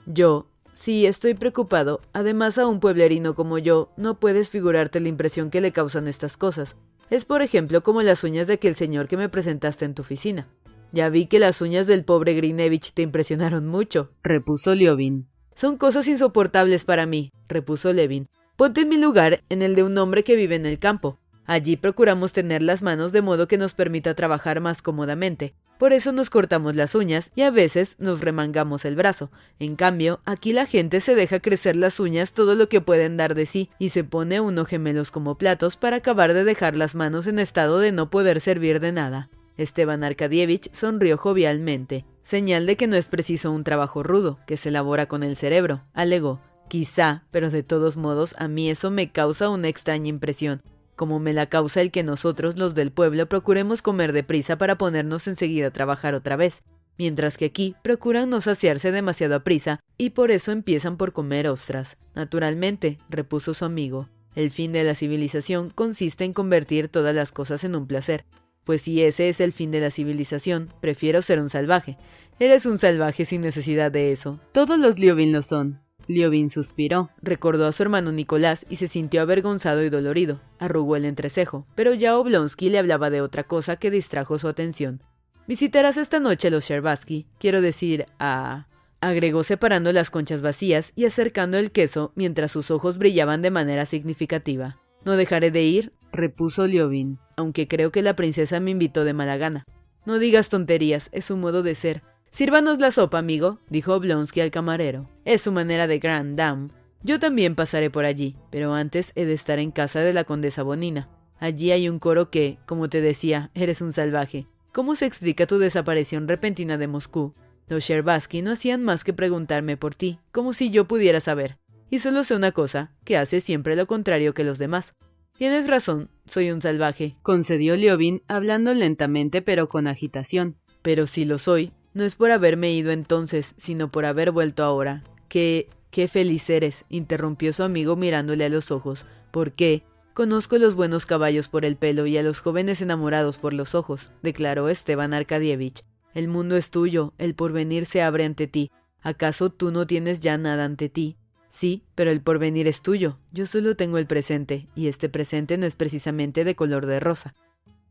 Yo, 0.05 0.49
sí, 0.73 1.07
estoy 1.07 1.35
preocupado. 1.35 2.01
Además, 2.13 2.59
a 2.59 2.67
un 2.67 2.81
pueblerino 2.81 3.37
como 3.37 3.59
yo, 3.59 3.93
no 3.97 4.19
puedes 4.19 4.51
figurarte 4.51 4.99
la 4.99 5.09
impresión 5.09 5.49
que 5.49 5.61
le 5.61 5.71
causan 5.71 6.09
estas 6.09 6.37
cosas. 6.37 6.75
Es, 7.11 7.25
por 7.25 7.43
ejemplo, 7.43 7.83
como 7.83 8.03
las 8.03 8.25
uñas 8.25 8.47
de 8.47 8.55
aquel 8.55 8.75
señor 8.75 9.09
que 9.09 9.17
me 9.17 9.29
presentaste 9.29 9.85
en 9.85 9.95
tu 9.95 10.03
oficina. 10.03 10.49
Ya 10.93 11.09
vi 11.09 11.27
que 11.27 11.39
las 11.39 11.61
uñas 11.61 11.87
del 11.87 12.05
pobre 12.05 12.35
Grinevich 12.35 12.93
te 12.93 13.03
impresionaron 13.03 13.67
mucho, 13.67 14.13
repuso 14.23 14.75
Liovin. 14.75 15.29
Son 15.55 15.77
cosas 15.77 16.09
insoportables 16.09 16.85
para 16.85 17.07
mí, 17.07 17.31
repuso 17.49 17.93
Levin. 17.93 18.29
Ponte 18.57 18.83
en 18.83 18.89
mi 18.89 18.99
lugar, 18.99 19.43
en 19.49 19.63
el 19.63 19.75
de 19.75 19.83
un 19.83 19.99
hombre 19.99 20.25
que 20.25 20.37
vive 20.37 20.55
en 20.55 20.67
el 20.67 20.79
campo. 20.79 21.19
Allí 21.47 21.77
procuramos 21.77 22.33
tener 22.33 22.63
las 22.63 22.83
manos 22.83 23.13
de 23.13 23.23
modo 23.23 23.49
que 23.49 23.59
nos 23.59 23.75
permita 23.75 24.15
trabajar 24.15 24.61
más 24.61 24.81
cómodamente. 24.81 25.55
Por 25.79 25.93
eso 25.93 26.13
nos 26.13 26.31
cortamos 26.31 26.77
las 26.77 26.95
uñas 26.95 27.33
y 27.35 27.43
a 27.43 27.51
veces 27.51 27.97
nos 27.99 28.21
remangamos 28.21 28.85
el 28.85 28.95
brazo. 28.95 29.31
En 29.59 29.77
cambio, 29.77 30.21
aquí 30.25 30.53
la 30.53 30.67
gente 30.67 31.01
se 31.01 31.15
deja 31.15 31.41
crecer 31.41 31.77
las 31.77 31.99
uñas 31.99 32.33
todo 32.33 32.55
lo 32.55 32.69
que 32.69 32.81
pueden 32.81 33.17
dar 33.17 33.35
de 33.35 33.45
sí 33.45 33.71
y 33.79 33.89
se 33.89 34.05
pone 34.05 34.41
uno 34.41 34.65
gemelos 34.65 35.11
como 35.11 35.37
platos 35.37 35.77
para 35.77 35.97
acabar 35.97 36.33
de 36.33 36.45
dejar 36.45 36.77
las 36.77 36.95
manos 36.95 37.27
en 37.27 37.39
estado 37.39 37.81
de 37.81 37.93
no 37.93 38.09
poder 38.09 38.41
servir 38.41 38.81
de 38.81 38.93
nada. 38.93 39.29
Esteban 39.57 40.05
Arkadievich 40.05 40.73
sonrió 40.73 41.19
jovialmente. 41.19 42.07
Señal 42.23 42.67
de 42.67 42.77
que 42.77 42.87
no 42.87 42.97
es 42.97 43.09
preciso 43.09 43.51
un 43.51 43.65
trabajo 43.65 44.03
rudo, 44.03 44.39
que 44.47 44.57
se 44.57 44.71
elabora 44.71 45.07
con 45.07 45.23
el 45.23 45.37
cerebro, 45.37 45.83
alegó. 45.93 46.41
Quizá, 46.69 47.25
pero 47.31 47.51
de 47.51 47.63
todos 47.63 47.99
modos 47.99 48.35
a 48.39 48.49
mí 48.49 48.71
eso 48.71 48.91
me 48.91 49.13
causa 49.13 49.51
una 49.51 49.69
extraña 49.69 50.09
impresión, 50.09 50.63
como 50.97 51.21
me 51.21 51.33
la 51.33 51.47
causa 51.47 51.81
el 51.81 51.91
que 51.91 52.03
nosotros 52.03 52.57
los 52.57 52.75
del 52.75 52.91
pueblo 52.91 53.29
procuremos 53.29 53.83
comer 53.83 54.13
deprisa 54.13 54.59
para 54.59 54.79
ponernos 54.79 55.27
enseguida 55.27 55.69
a 55.69 55.73
trabajar 55.73 56.15
otra 56.15 56.37
vez, 56.37 56.63
mientras 56.99 57.37
que 57.37 57.47
aquí 57.47 57.75
procuran 57.83 58.31
no 58.31 58.41
saciarse 58.41 58.93
demasiado 58.93 59.35
a 59.35 59.41
prisa 59.41 59.81
y 59.99 60.11
por 60.11 60.31
eso 60.31 60.53
empiezan 60.53 60.97
por 60.97 61.13
comer 61.13 61.49
ostras. 61.49 61.97
Naturalmente, 62.15 62.99
repuso 63.09 63.55
su 63.55 63.65
amigo, 63.65 64.09
el 64.35 64.51
fin 64.51 64.73
de 64.73 64.85
la 64.85 64.95
civilización 64.95 65.71
consiste 65.71 66.25
en 66.25 66.33
convertir 66.33 66.89
todas 66.89 67.15
las 67.15 67.33
cosas 67.33 67.65
en 67.65 67.77
un 67.77 67.87
placer, 67.87 68.25
pues 68.65 68.83
si 68.83 69.03
ese 69.03 69.29
es 69.29 69.41
el 69.41 69.53
fin 69.53 69.71
de 69.71 69.81
la 69.81 69.91
civilización, 69.91 70.73
prefiero 70.81 71.23
ser 71.23 71.39
un 71.39 71.51
salvaje. 71.51 71.99
Eres 72.41 72.67
un 72.67 72.79
salvaje 72.79 73.25
sin 73.25 73.43
necesidad 73.43 73.93
de 73.93 74.11
eso. 74.11 74.41
Todos 74.53 74.79
los 74.79 74.99
Liovin 74.99 75.33
lo 75.33 75.43
son. 75.43 75.84
Liovin 76.07 76.51
suspiró, 76.51 77.11
recordó 77.23 77.67
a 77.67 77.73
su 77.73 77.83
hermano 77.83 78.13
Nicolás 78.13 78.67
y 78.69 78.77
se 78.77 78.89
sintió 78.89 79.23
avergonzado 79.23 79.83
y 79.83 79.91
dolorido. 79.91 80.41
Arrugó 80.59 80.97
el 80.97 81.05
entrecejo, 81.05 81.67
pero 81.75 81.95
ya 81.95 82.19
Oblonsky 82.19 82.71
le 82.71 82.79
hablaba 82.79 83.11
de 83.11 83.21
otra 83.21 83.45
cosa 83.45 83.77
que 83.77 83.91
distrajo 83.91 84.39
su 84.39 84.49
atención. 84.49 85.03
Visitarás 85.47 85.97
esta 85.97 86.21
noche 86.21 86.49
a 86.49 86.51
los 86.51 86.65
Sherbatsky, 86.65 87.27
quiero 87.39 87.61
decir, 87.61 88.07
a... 88.19 88.67
agregó 89.01 89.45
separando 89.45 89.93
las 89.93 90.11
conchas 90.11 90.41
vacías 90.41 90.93
y 90.95 91.05
acercando 91.05 91.59
el 91.59 91.71
queso 91.71 92.13
mientras 92.15 92.53
sus 92.53 92.71
ojos 92.71 92.99
brillaban 92.99 93.43
de 93.43 93.51
manera 93.51 93.85
significativa. 93.85 94.79
No 95.05 95.17
dejaré 95.17 95.51
de 95.51 95.63
ir, 95.63 95.93
repuso 96.13 96.67
Liovin, 96.67 97.19
aunque 97.37 97.69
creo 97.69 97.93
que 97.93 98.03
la 98.03 98.17
princesa 98.17 98.59
me 98.61 98.71
invitó 98.71 99.05
de 99.05 99.13
mala 99.13 99.37
gana. 99.37 99.65
No 100.07 100.19
digas 100.19 100.49
tonterías, 100.49 101.09
es 101.13 101.27
su 101.27 101.37
modo 101.37 101.63
de 101.63 101.75
ser. 101.75 102.03
Sírvanos 102.35 102.81
la 102.81 102.91
sopa, 102.91 103.21
amigo, 103.21 103.61
dijo 103.71 103.95
Oblonsky 103.95 104.41
al 104.41 104.51
camarero. 104.51 105.09
Es 105.25 105.43
su 105.43 105.53
manera 105.53 105.87
de 105.87 106.01
grand 106.01 106.35
dame. 106.35 106.71
Yo 107.05 107.21
también 107.21 107.55
pasaré 107.55 107.91
por 107.91 108.05
allí, 108.05 108.35
pero 108.51 108.75
antes 108.75 109.13
he 109.15 109.25
de 109.25 109.35
estar 109.35 109.61
en 109.61 109.71
casa 109.71 110.01
de 110.01 110.13
la 110.13 110.25
condesa 110.25 110.65
Bonina. 110.65 111.09
Allí 111.39 111.71
hay 111.71 111.89
un 111.89 112.01
coro 112.01 112.31
que, 112.31 112.59
como 112.67 112.89
te 112.89 113.01
decía, 113.01 113.53
eres 113.55 113.81
un 113.81 113.93
salvaje. 113.93 114.49
¿Cómo 114.73 114.97
se 114.97 115.07
explica 115.07 115.47
tu 115.47 115.59
desaparición 115.59 116.27
repentina 116.27 116.77
de 116.77 116.89
Moscú? 116.89 117.35
Los 117.69 117.85
Sherbatsky 117.85 118.43
no 118.43 118.51
hacían 118.51 118.83
más 118.83 119.05
que 119.05 119.13
preguntarme 119.13 119.77
por 119.77 119.95
ti, 119.95 120.19
como 120.33 120.55
si 120.55 120.71
yo 120.71 120.89
pudiera 120.89 121.21
saber. 121.21 121.59
Y 121.89 122.01
solo 122.01 122.25
sé 122.25 122.35
una 122.35 122.51
cosa, 122.51 122.91
que 123.05 123.17
hace 123.17 123.41
siempre 123.41 123.77
lo 123.77 123.87
contrario 123.87 124.35
que 124.35 124.43
los 124.43 124.59
demás. 124.59 124.91
Tienes 125.39 125.69
razón, 125.69 126.11
soy 126.27 126.51
un 126.51 126.61
salvaje, 126.61 127.17
concedió 127.23 127.77
Liovin, 127.77 128.25
hablando 128.27 128.75
lentamente 128.75 129.41
pero 129.41 129.69
con 129.69 129.87
agitación. 129.87 130.57
Pero 130.83 131.07
si 131.07 131.25
lo 131.25 131.39
soy, 131.39 131.73
no 131.95 132.05
es 132.05 132.17
por 132.17 132.31
haberme 132.31 132.73
ido 132.73 132.91
entonces, 132.93 133.55
sino 133.57 133.91
por 133.91 134.05
haber 134.05 134.33
vuelto 134.33 134.63
ahora. 134.65 135.05
Qué, 135.29 135.69
qué 135.91 136.09
feliz 136.09 136.51
eres, 136.51 136.85
interrumpió 136.89 137.53
su 137.53 137.63
amigo 137.63 137.97
mirándole 137.97 138.45
a 138.45 138.49
los 138.49 138.71
ojos. 138.71 139.07
¿Por 139.31 139.53
qué? 139.53 139.85
Conozco 140.13 140.59
los 140.59 140.75
buenos 140.75 141.07
caballos 141.07 141.49
por 141.49 141.65
el 141.65 141.77
pelo 141.77 142.07
y 142.07 142.19
a 142.19 142.23
los 142.23 142.41
jóvenes 142.41 142.81
enamorados 142.81 143.39
por 143.39 143.53
los 143.53 143.75
ojos, 143.75 144.11
declaró 144.23 144.69
Esteban 144.69 145.15
Arkadievich. 145.15 145.85
El 146.15 146.29
mundo 146.29 146.57
es 146.57 146.71
tuyo, 146.71 147.15
el 147.19 147.35
porvenir 147.35 147.87
se 147.87 148.03
abre 148.03 148.25
ante 148.25 148.47
ti. 148.47 148.71
¿Acaso 149.01 149.51
tú 149.51 149.73
no 149.73 149.87
tienes 149.87 150.21
ya 150.21 150.39
nada 150.39 150.65
ante 150.65 150.89
ti? 150.89 151.17
Sí, 151.49 151.85
pero 151.95 152.11
el 152.11 152.21
porvenir 152.21 152.69
es 152.69 152.83
tuyo. 152.83 153.19
Yo 153.33 153.47
solo 153.47 153.77
tengo 153.77 153.99
el 153.99 154.07
presente, 154.07 154.69
y 154.75 154.87
este 154.87 155.09
presente 155.09 155.59
no 155.59 155.67
es 155.67 155.75
precisamente 155.75 156.45
de 156.45 156.55
color 156.55 156.87
de 156.87 157.01
rosa. 157.01 157.35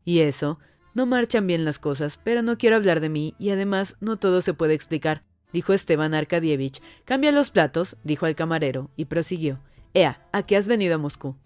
Y 0.04 0.20
eso, 0.20 0.58
no 0.94 1.06
marchan 1.06 1.46
bien 1.46 1.64
las 1.64 1.78
cosas, 1.78 2.18
pero 2.22 2.42
no 2.42 2.56
quiero 2.56 2.76
hablar 2.76 3.00
de 3.00 3.08
mí, 3.08 3.34
y 3.38 3.50
además 3.50 3.96
no 4.00 4.16
todo 4.16 4.40
se 4.40 4.54
puede 4.54 4.74
explicar, 4.74 5.24
dijo 5.52 5.72
Esteban 5.72 6.14
Arkadievich. 6.14 6.80
Cambia 7.04 7.32
los 7.32 7.50
platos, 7.50 7.96
dijo 8.04 8.26
al 8.26 8.36
camarero, 8.36 8.90
y 8.96 9.06
prosiguió. 9.06 9.60
Ea, 9.92 10.26
¿a 10.32 10.44
qué 10.44 10.56
has 10.56 10.66
venido 10.66 10.94
a 10.94 10.98
Moscú? 10.98 11.36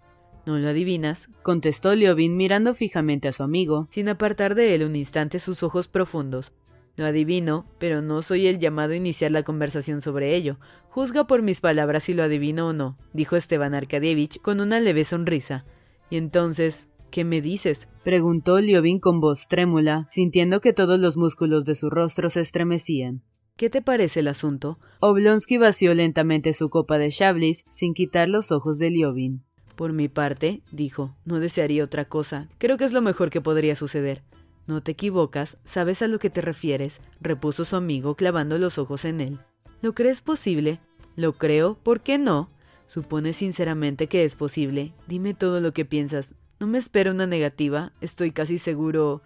¿No 0.45 0.57
lo 0.57 0.69
adivinas? 0.69 1.29
contestó 1.43 1.93
Liovin 1.93 2.37
mirando 2.37 2.73
fijamente 2.73 3.27
a 3.27 3.33
su 3.33 3.43
amigo, 3.43 3.87
sin 3.91 4.09
apartar 4.09 4.55
de 4.55 4.73
él 4.73 4.83
un 4.83 4.95
instante 4.95 5.39
sus 5.39 5.63
ojos 5.63 5.87
profundos. 5.87 6.53
Lo 6.95 7.05
adivino, 7.05 7.63
pero 7.77 8.01
no 8.01 8.21
soy 8.21 8.47
el 8.47 8.59
llamado 8.59 8.93
a 8.93 8.97
iniciar 8.97 9.31
la 9.31 9.43
conversación 9.43 10.01
sobre 10.01 10.35
ello. 10.35 10.59
Juzga 10.89 11.27
por 11.27 11.41
mis 11.41 11.61
palabras 11.61 12.03
si 12.03 12.13
lo 12.13 12.23
adivino 12.23 12.67
o 12.67 12.73
no, 12.73 12.95
dijo 13.13 13.35
Esteban 13.35 13.73
Arkadievich 13.73 14.41
con 14.41 14.59
una 14.59 14.79
leve 14.79 15.05
sonrisa. 15.05 15.63
Y 16.09 16.17
entonces, 16.17 16.87
¿qué 17.11 17.23
me 17.23 17.41
dices? 17.41 17.87
Preguntó 18.09 18.59
Liovin 18.59 18.99
con 18.99 19.19
voz 19.19 19.47
trémula, 19.47 20.07
sintiendo 20.09 20.61
que 20.61 20.73
todos 20.73 20.99
los 20.99 21.15
músculos 21.15 21.63
de 21.63 21.75
su 21.75 21.91
rostro 21.91 22.31
se 22.31 22.39
estremecían. 22.41 23.21
¿Qué 23.55 23.69
te 23.69 23.83
parece 23.83 24.21
el 24.21 24.29
asunto? 24.29 24.79
Oblonsky 24.99 25.59
vació 25.59 25.93
lentamente 25.93 26.53
su 26.53 26.71
copa 26.71 26.97
de 26.97 27.11
Chablis 27.11 27.63
sin 27.69 27.93
quitar 27.93 28.27
los 28.27 28.51
ojos 28.51 28.79
de 28.79 28.89
Liobin. 28.89 29.43
Por 29.75 29.93
mi 29.93 30.07
parte, 30.07 30.63
dijo, 30.71 31.15
no 31.23 31.39
desearía 31.39 31.83
otra 31.83 32.05
cosa. 32.05 32.49
Creo 32.57 32.79
que 32.79 32.85
es 32.85 32.93
lo 32.93 33.01
mejor 33.03 33.29
que 33.29 33.41
podría 33.41 33.75
suceder. 33.75 34.23
No 34.65 34.81
te 34.81 34.93
equivocas, 34.93 35.59
sabes 35.63 36.01
a 36.01 36.07
lo 36.07 36.17
que 36.17 36.31
te 36.31 36.41
refieres, 36.41 37.01
repuso 37.21 37.63
su 37.63 37.75
amigo 37.75 38.15
clavando 38.15 38.57
los 38.57 38.79
ojos 38.79 39.05
en 39.05 39.21
él. 39.21 39.39
¿Lo 39.83 39.93
crees 39.93 40.21
posible? 40.21 40.79
Lo 41.15 41.33
creo, 41.33 41.77
¿por 41.83 42.01
qué 42.01 42.17
no? 42.17 42.49
Supone 42.87 43.33
sinceramente 43.33 44.07
que 44.07 44.23
es 44.23 44.35
posible. 44.35 44.93
Dime 45.07 45.35
todo 45.35 45.59
lo 45.59 45.73
que 45.73 45.85
piensas. 45.85 46.33
No 46.59 46.67
me 46.67 46.77
espero 46.77 47.11
una 47.11 47.25
negativa, 47.25 47.93
estoy 48.01 48.31
casi 48.31 48.57
seguro. 48.57 49.21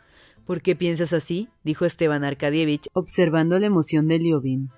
¿Por 0.46 0.62
qué 0.62 0.76
piensas 0.76 1.14
así? 1.14 1.50
dijo 1.64 1.84
Esteban 1.84 2.24
Arkadievich, 2.24 2.90
observando 2.94 3.58
la 3.58 3.66
emoción 3.66 4.08
de 4.08 4.20
Liobin. 4.20 4.70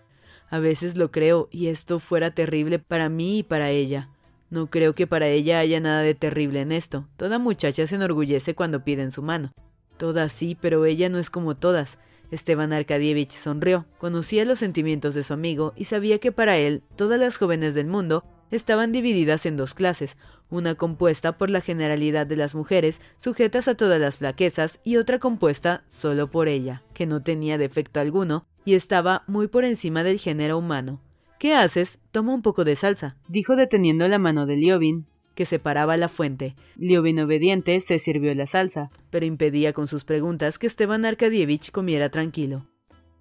A 0.50 0.60
veces 0.60 0.96
lo 0.96 1.12
creo, 1.12 1.50
y 1.52 1.68
esto 1.68 2.00
fuera 2.00 2.32
terrible 2.32 2.80
para 2.80 3.10
mí 3.10 3.40
y 3.40 3.44
para 3.44 3.72
ella. 3.72 4.10
No 4.50 4.68
creo 4.68 4.96
que 4.96 5.06
para 5.06 5.28
ella 5.28 5.60
haya 5.60 5.82
nada 5.82 6.02
de 6.02 6.16
terrible 6.16 6.62
en 6.62 6.72
esto. 6.72 7.10
Toda 7.18 7.40
muchacha 7.40 7.86
se 7.88 7.96
enorgullece 7.96 8.56
cuando 8.56 8.86
piden 8.86 9.12
su 9.12 9.22
mano. 9.22 9.52
Todas 9.98 10.32
sí, 10.32 10.58
pero 10.60 10.86
ella 10.86 11.10
no 11.10 11.20
es 11.20 11.30
como 11.30 11.58
todas. 11.58 11.98
Esteban 12.32 12.72
Arkadievich 12.72 13.32
sonrió, 13.32 13.86
conocía 13.98 14.46
los 14.46 14.60
sentimientos 14.60 15.14
de 15.14 15.24
su 15.24 15.34
amigo 15.34 15.74
y 15.76 15.86
sabía 15.86 16.20
que 16.20 16.32
para 16.32 16.58
él 16.58 16.84
todas 16.96 17.20
las 17.20 17.36
jóvenes 17.36 17.76
del 17.76 17.88
mundo 17.88 18.24
estaban 18.56 18.92
divididas 18.92 19.46
en 19.46 19.58
dos 19.58 19.74
clases, 19.74 20.18
una 20.50 20.76
compuesta 20.76 21.38
por 21.38 21.50
la 21.50 21.62
generalidad 21.62 22.28
de 22.28 22.38
las 22.38 22.56
mujeres 22.56 23.02
sujetas 23.18 23.68
a 23.68 23.76
todas 23.76 24.00
las 24.00 24.18
flaquezas 24.18 24.80
y 24.84 24.98
otra 24.98 25.20
compuesta 25.20 25.84
solo 25.88 26.30
por 26.30 26.48
ella, 26.48 26.84
que 26.94 27.06
no 27.06 27.22
tenía 27.22 27.58
defecto 27.58 28.00
alguno 28.00 28.46
y 28.66 28.74
estaba 28.74 29.24
muy 29.28 29.48
por 29.48 29.64
encima 29.66 30.04
del 30.04 30.20
género 30.20 30.58
humano. 30.58 31.02
¿Qué 31.40 31.54
haces? 31.54 32.00
Toma 32.12 32.34
un 32.34 32.42
poco 32.42 32.64
de 32.64 32.76
salsa, 32.76 33.18
dijo 33.28 33.56
deteniendo 33.56 34.08
la 34.08 34.20
mano 34.20 34.46
de 34.46 34.56
Liobin, 34.56 35.06
que 35.36 35.46
separaba 35.46 35.98
la 35.98 36.08
fuente. 36.08 36.56
Liobin 36.76 37.20
obediente 37.20 37.80
se 37.82 38.00
sirvió 38.00 38.34
la 38.34 38.48
salsa, 38.48 38.90
pero 39.10 39.26
impedía 39.26 39.74
con 39.74 39.86
sus 39.86 40.06
preguntas 40.06 40.58
que 40.58 40.68
Esteban 40.68 41.06
Arkadievich 41.06 41.72
comiera 41.72 42.10
tranquilo. 42.10 42.66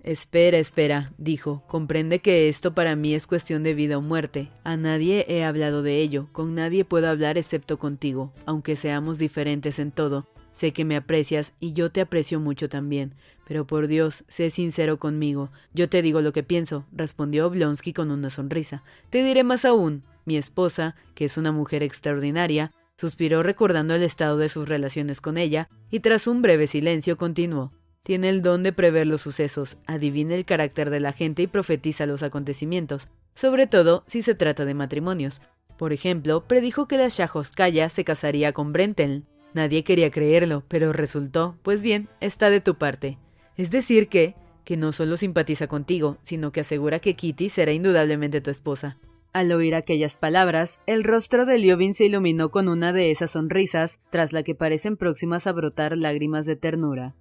Espera, 0.04 0.58
espera, 0.58 1.12
dijo. 1.16 1.62
Comprende 1.66 2.18
que 2.18 2.50
esto 2.50 2.74
para 2.74 2.94
mí 2.94 3.14
es 3.14 3.26
cuestión 3.26 3.62
de 3.62 3.72
vida 3.72 3.96
o 3.96 4.02
muerte. 4.02 4.50
A 4.62 4.76
nadie 4.76 5.24
he 5.28 5.44
hablado 5.44 5.82
de 5.82 5.96
ello, 5.96 6.28
con 6.32 6.54
nadie 6.54 6.84
puedo 6.84 7.08
hablar 7.08 7.38
excepto 7.38 7.78
contigo, 7.78 8.30
aunque 8.44 8.76
seamos 8.76 9.18
diferentes 9.18 9.78
en 9.78 9.92
todo. 9.92 10.28
Sé 10.50 10.72
que 10.72 10.84
me 10.84 10.96
aprecias 10.96 11.54
y 11.58 11.72
yo 11.72 11.90
te 11.90 12.02
aprecio 12.02 12.38
mucho 12.38 12.68
también. 12.68 13.14
Pero 13.48 13.66
por 13.66 13.86
Dios, 13.86 14.24
sé 14.28 14.50
sincero 14.50 14.98
conmigo. 14.98 15.50
Yo 15.72 15.88
te 15.88 16.02
digo 16.02 16.20
lo 16.20 16.34
que 16.34 16.42
pienso, 16.42 16.84
respondió 16.92 17.46
Oblonsky 17.46 17.94
con 17.94 18.10
una 18.10 18.28
sonrisa. 18.28 18.84
Te 19.08 19.22
diré 19.22 19.42
más 19.42 19.64
aún. 19.64 20.02
Mi 20.26 20.36
esposa, 20.36 20.96
que 21.14 21.24
es 21.24 21.38
una 21.38 21.50
mujer 21.50 21.82
extraordinaria, 21.82 22.72
suspiró 22.98 23.42
recordando 23.42 23.94
el 23.94 24.02
estado 24.02 24.36
de 24.36 24.50
sus 24.50 24.68
relaciones 24.68 25.22
con 25.22 25.38
ella, 25.38 25.70
y 25.90 26.00
tras 26.00 26.26
un 26.26 26.42
breve 26.42 26.66
silencio 26.66 27.16
continuó. 27.16 27.70
Tiene 28.04 28.28
el 28.28 28.42
don 28.42 28.62
de 28.62 28.74
prever 28.74 29.06
los 29.06 29.22
sucesos, 29.22 29.78
adivina 29.86 30.34
el 30.34 30.44
carácter 30.44 30.90
de 30.90 31.00
la 31.00 31.12
gente 31.12 31.40
y 31.40 31.46
profetiza 31.46 32.04
los 32.04 32.22
acontecimientos, 32.22 33.08
sobre 33.34 33.66
todo 33.66 34.04
si 34.06 34.20
se 34.20 34.34
trata 34.34 34.66
de 34.66 34.74
matrimonios. 34.74 35.40
Por 35.78 35.94
ejemplo, 35.94 36.44
predijo 36.46 36.86
que 36.86 36.98
la 36.98 37.08
Shahovskaya 37.08 37.88
se 37.88 38.04
casaría 38.04 38.52
con 38.52 38.74
Brentel. 38.74 39.24
Nadie 39.54 39.84
quería 39.84 40.10
creerlo, 40.10 40.64
pero 40.68 40.92
resultó, 40.92 41.56
pues 41.62 41.80
bien, 41.80 42.08
está 42.20 42.50
de 42.50 42.60
tu 42.60 42.74
parte. 42.74 43.16
Es 43.56 43.70
decir 43.70 44.08
que, 44.08 44.34
que 44.64 44.76
no 44.76 44.92
solo 44.92 45.16
simpatiza 45.16 45.66
contigo, 45.66 46.18
sino 46.20 46.52
que 46.52 46.60
asegura 46.60 47.00
que 47.00 47.14
Kitty 47.14 47.48
será 47.48 47.72
indudablemente 47.72 48.42
tu 48.42 48.50
esposa. 48.50 48.98
Al 49.32 49.50
oír 49.50 49.74
aquellas 49.74 50.18
palabras, 50.18 50.78
el 50.86 51.04
rostro 51.04 51.46
de 51.46 51.56
Liobin 51.58 51.94
se 51.94 52.04
iluminó 52.04 52.50
con 52.50 52.68
una 52.68 52.92
de 52.92 53.10
esas 53.10 53.30
sonrisas, 53.30 53.98
tras 54.10 54.34
la 54.34 54.42
que 54.42 54.54
parecen 54.54 54.98
próximas 54.98 55.46
a 55.46 55.52
brotar 55.52 55.96
lágrimas 55.96 56.44
de 56.44 56.56
ternura. 56.56 57.14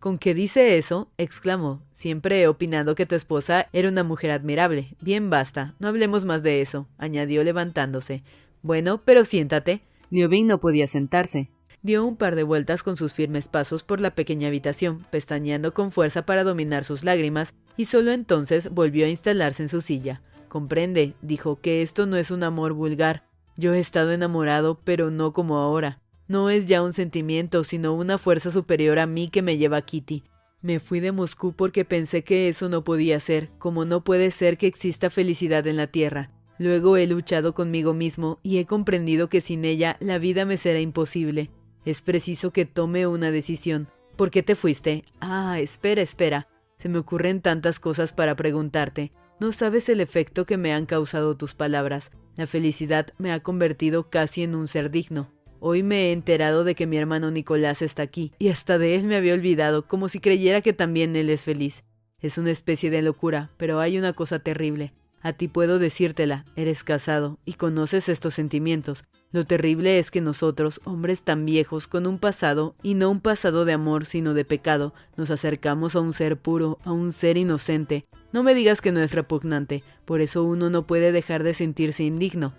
¿Con 0.00 0.18
qué 0.18 0.34
dice 0.34 0.76
eso? 0.76 1.10
exclamó. 1.16 1.82
Siempre 1.92 2.40
he 2.40 2.48
opinado 2.48 2.94
que 2.94 3.06
tu 3.06 3.14
esposa 3.14 3.68
era 3.72 3.88
una 3.88 4.02
mujer 4.02 4.30
admirable. 4.30 4.96
Bien 5.00 5.30
basta, 5.30 5.74
no 5.78 5.88
hablemos 5.88 6.24
más 6.24 6.42
de 6.42 6.60
eso, 6.60 6.86
añadió 6.98 7.42
levantándose. 7.42 8.22
Bueno, 8.62 9.02
pero 9.04 9.24
siéntate. 9.24 9.82
Liobin 10.10 10.46
no 10.46 10.60
podía 10.60 10.86
sentarse. 10.86 11.50
Dio 11.82 12.04
un 12.04 12.16
par 12.16 12.34
de 12.34 12.44
vueltas 12.44 12.82
con 12.82 12.96
sus 12.96 13.12
firmes 13.12 13.48
pasos 13.48 13.82
por 13.82 14.00
la 14.00 14.14
pequeña 14.14 14.48
habitación, 14.48 15.06
pestañeando 15.10 15.74
con 15.74 15.90
fuerza 15.90 16.24
para 16.24 16.44
dominar 16.44 16.84
sus 16.84 17.04
lágrimas, 17.04 17.52
y 17.76 17.84
solo 17.84 18.12
entonces 18.12 18.70
volvió 18.70 19.04
a 19.04 19.10
instalarse 19.10 19.64
en 19.64 19.68
su 19.68 19.82
silla. 19.82 20.22
Comprende, 20.48 21.14
dijo, 21.20 21.60
que 21.60 21.82
esto 21.82 22.06
no 22.06 22.16
es 22.16 22.30
un 22.30 22.42
amor 22.42 22.72
vulgar. 22.72 23.24
Yo 23.56 23.74
he 23.74 23.80
estado 23.80 24.12
enamorado, 24.12 24.80
pero 24.82 25.10
no 25.10 25.32
como 25.32 25.58
ahora. 25.58 26.00
No 26.26 26.48
es 26.48 26.66
ya 26.66 26.82
un 26.82 26.92
sentimiento, 26.92 27.64
sino 27.64 27.94
una 27.94 28.16
fuerza 28.16 28.50
superior 28.50 28.98
a 28.98 29.06
mí 29.06 29.28
que 29.28 29.42
me 29.42 29.58
lleva 29.58 29.76
a 29.78 29.82
Kitty. 29.82 30.24
Me 30.62 30.80
fui 30.80 31.00
de 31.00 31.12
Moscú 31.12 31.52
porque 31.52 31.84
pensé 31.84 32.24
que 32.24 32.48
eso 32.48 32.70
no 32.70 32.84
podía 32.84 33.20
ser, 33.20 33.50
como 33.58 33.84
no 33.84 34.02
puede 34.02 34.30
ser 34.30 34.56
que 34.56 34.66
exista 34.66 35.10
felicidad 35.10 35.66
en 35.66 35.76
la 35.76 35.88
tierra. 35.88 36.30
Luego 36.58 36.96
he 36.96 37.06
luchado 37.06 37.52
conmigo 37.52 37.92
mismo 37.92 38.38
y 38.42 38.56
he 38.56 38.64
comprendido 38.64 39.28
que 39.28 39.42
sin 39.42 39.66
ella 39.66 39.98
la 40.00 40.18
vida 40.18 40.46
me 40.46 40.56
será 40.56 40.80
imposible. 40.80 41.50
Es 41.84 42.00
preciso 42.00 42.50
que 42.52 42.64
tome 42.64 43.06
una 43.06 43.30
decisión. 43.30 43.88
¿Por 44.16 44.30
qué 44.30 44.42
te 44.42 44.54
fuiste? 44.54 45.04
Ah, 45.20 45.60
espera, 45.60 46.00
espera. 46.00 46.48
Se 46.78 46.88
me 46.88 46.98
ocurren 46.98 47.42
tantas 47.42 47.78
cosas 47.80 48.14
para 48.14 48.34
preguntarte. 48.34 49.12
No 49.40 49.52
sabes 49.52 49.90
el 49.90 50.00
efecto 50.00 50.46
que 50.46 50.56
me 50.56 50.72
han 50.72 50.86
causado 50.86 51.36
tus 51.36 51.54
palabras. 51.54 52.10
La 52.36 52.46
felicidad 52.46 53.08
me 53.18 53.32
ha 53.32 53.40
convertido 53.40 54.08
casi 54.08 54.42
en 54.42 54.54
un 54.54 54.68
ser 54.68 54.90
digno. 54.90 55.33
Hoy 55.66 55.82
me 55.82 56.08
he 56.08 56.12
enterado 56.12 56.62
de 56.62 56.74
que 56.74 56.86
mi 56.86 56.98
hermano 56.98 57.30
Nicolás 57.30 57.80
está 57.80 58.02
aquí, 58.02 58.32
y 58.38 58.50
hasta 58.50 58.76
de 58.76 58.96
él 58.96 59.04
me 59.04 59.16
había 59.16 59.32
olvidado, 59.32 59.88
como 59.88 60.10
si 60.10 60.20
creyera 60.20 60.60
que 60.60 60.74
también 60.74 61.16
él 61.16 61.30
es 61.30 61.42
feliz. 61.44 61.84
Es 62.20 62.36
una 62.36 62.50
especie 62.50 62.90
de 62.90 63.00
locura, 63.00 63.48
pero 63.56 63.80
hay 63.80 63.96
una 63.96 64.12
cosa 64.12 64.40
terrible. 64.40 64.92
A 65.22 65.32
ti 65.32 65.48
puedo 65.48 65.78
decírtela, 65.78 66.44
eres 66.54 66.84
casado 66.84 67.38
y 67.46 67.54
conoces 67.54 68.10
estos 68.10 68.34
sentimientos. 68.34 69.04
Lo 69.32 69.46
terrible 69.46 69.98
es 69.98 70.10
que 70.10 70.20
nosotros, 70.20 70.82
hombres 70.84 71.22
tan 71.22 71.46
viejos, 71.46 71.88
con 71.88 72.06
un 72.06 72.18
pasado, 72.18 72.74
y 72.82 72.92
no 72.92 73.10
un 73.10 73.22
pasado 73.22 73.64
de 73.64 73.72
amor, 73.72 74.04
sino 74.04 74.34
de 74.34 74.44
pecado, 74.44 74.92
nos 75.16 75.30
acercamos 75.30 75.96
a 75.96 76.00
un 76.00 76.12
ser 76.12 76.36
puro, 76.36 76.76
a 76.84 76.92
un 76.92 77.10
ser 77.10 77.38
inocente. 77.38 78.04
No 78.34 78.42
me 78.42 78.52
digas 78.54 78.82
que 78.82 78.92
no 78.92 79.00
es 79.00 79.14
repugnante, 79.14 79.82
por 80.04 80.20
eso 80.20 80.44
uno 80.44 80.68
no 80.68 80.86
puede 80.86 81.10
dejar 81.10 81.42
de 81.42 81.54
sentirse 81.54 82.04
indigno. 82.04 82.52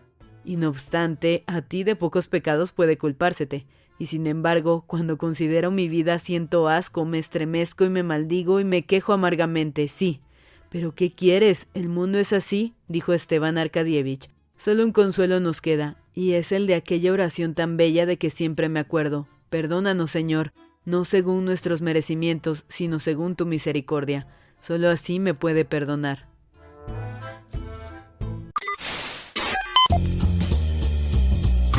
Y 0.45 0.57
no 0.57 0.69
obstante, 0.69 1.43
a 1.47 1.61
ti 1.61 1.83
de 1.83 1.95
pocos 1.95 2.27
pecados 2.27 2.71
puede 2.71 2.97
culpársete. 2.97 3.65
Y 3.97 4.05
sin 4.05 4.27
embargo, 4.27 4.83
cuando 4.85 5.17
considero 5.17 5.71
mi 5.71 5.87
vida 5.89 6.19
siento 6.19 6.67
asco, 6.67 7.03
me 7.05 7.17
estremezco 7.17 7.85
y 7.85 7.89
me 7.89 8.03
maldigo 8.03 8.59
y 8.59 8.63
me 8.63 8.85
quejo 8.85 9.13
amargamente, 9.13 9.87
sí. 9.87 10.21
Pero 10.69 10.93
¿qué 10.93 11.13
quieres? 11.13 11.67
El 11.73 11.89
mundo 11.89 12.19
es 12.19 12.31
así, 12.33 12.73
dijo 12.87 13.13
Esteban 13.13 13.57
Arkadievich. 13.57 14.29
Solo 14.57 14.83
un 14.83 14.91
consuelo 14.91 15.39
nos 15.39 15.61
queda, 15.61 15.97
y 16.13 16.33
es 16.33 16.51
el 16.51 16.67
de 16.67 16.75
aquella 16.75 17.11
oración 17.11 17.53
tan 17.55 17.77
bella 17.77 18.05
de 18.05 18.17
que 18.17 18.29
siempre 18.29 18.69
me 18.69 18.79
acuerdo. 18.79 19.27
Perdónanos, 19.49 20.11
Señor, 20.11 20.53
no 20.85 21.05
según 21.05 21.45
nuestros 21.45 21.81
merecimientos, 21.81 22.65
sino 22.67 22.99
según 22.99 23.35
tu 23.35 23.45
misericordia. 23.45 24.27
Solo 24.61 24.89
así 24.89 25.19
me 25.19 25.33
puede 25.33 25.65
perdonar. 25.65 26.27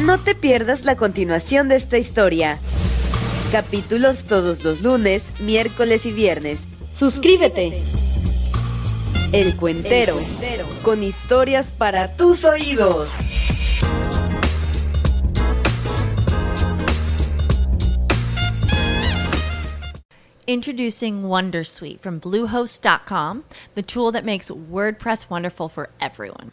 No 0.07 0.21
te 0.21 0.37
pierdas 0.37 0.85
la 0.85 0.97
continuación 0.97 1.69
de 1.69 1.75
esta 1.75 1.99
historia. 1.99 2.61
Capítulos 3.51 4.23
todos 4.23 4.63
los 4.63 4.81
lunes, 4.81 5.25
miércoles 5.41 6.07
y 6.07 6.13
viernes. 6.13 6.61
Suscríbete. 6.95 7.83
El 9.33 9.57
Cuentero, 9.57 10.17
con 10.85 11.03
historias 11.03 11.73
para 11.73 12.17
tus 12.17 12.45
oídos. 12.45 13.11
Introducing 20.47 21.25
Wondersuite 21.25 21.99
from 21.99 22.21
Bluehost.com, 22.21 23.43
the 23.75 23.83
tool 23.83 24.13
that 24.13 24.25
makes 24.25 24.49
WordPress 24.49 25.29
wonderful 25.29 25.69
for 25.69 25.89
everyone. 25.99 26.53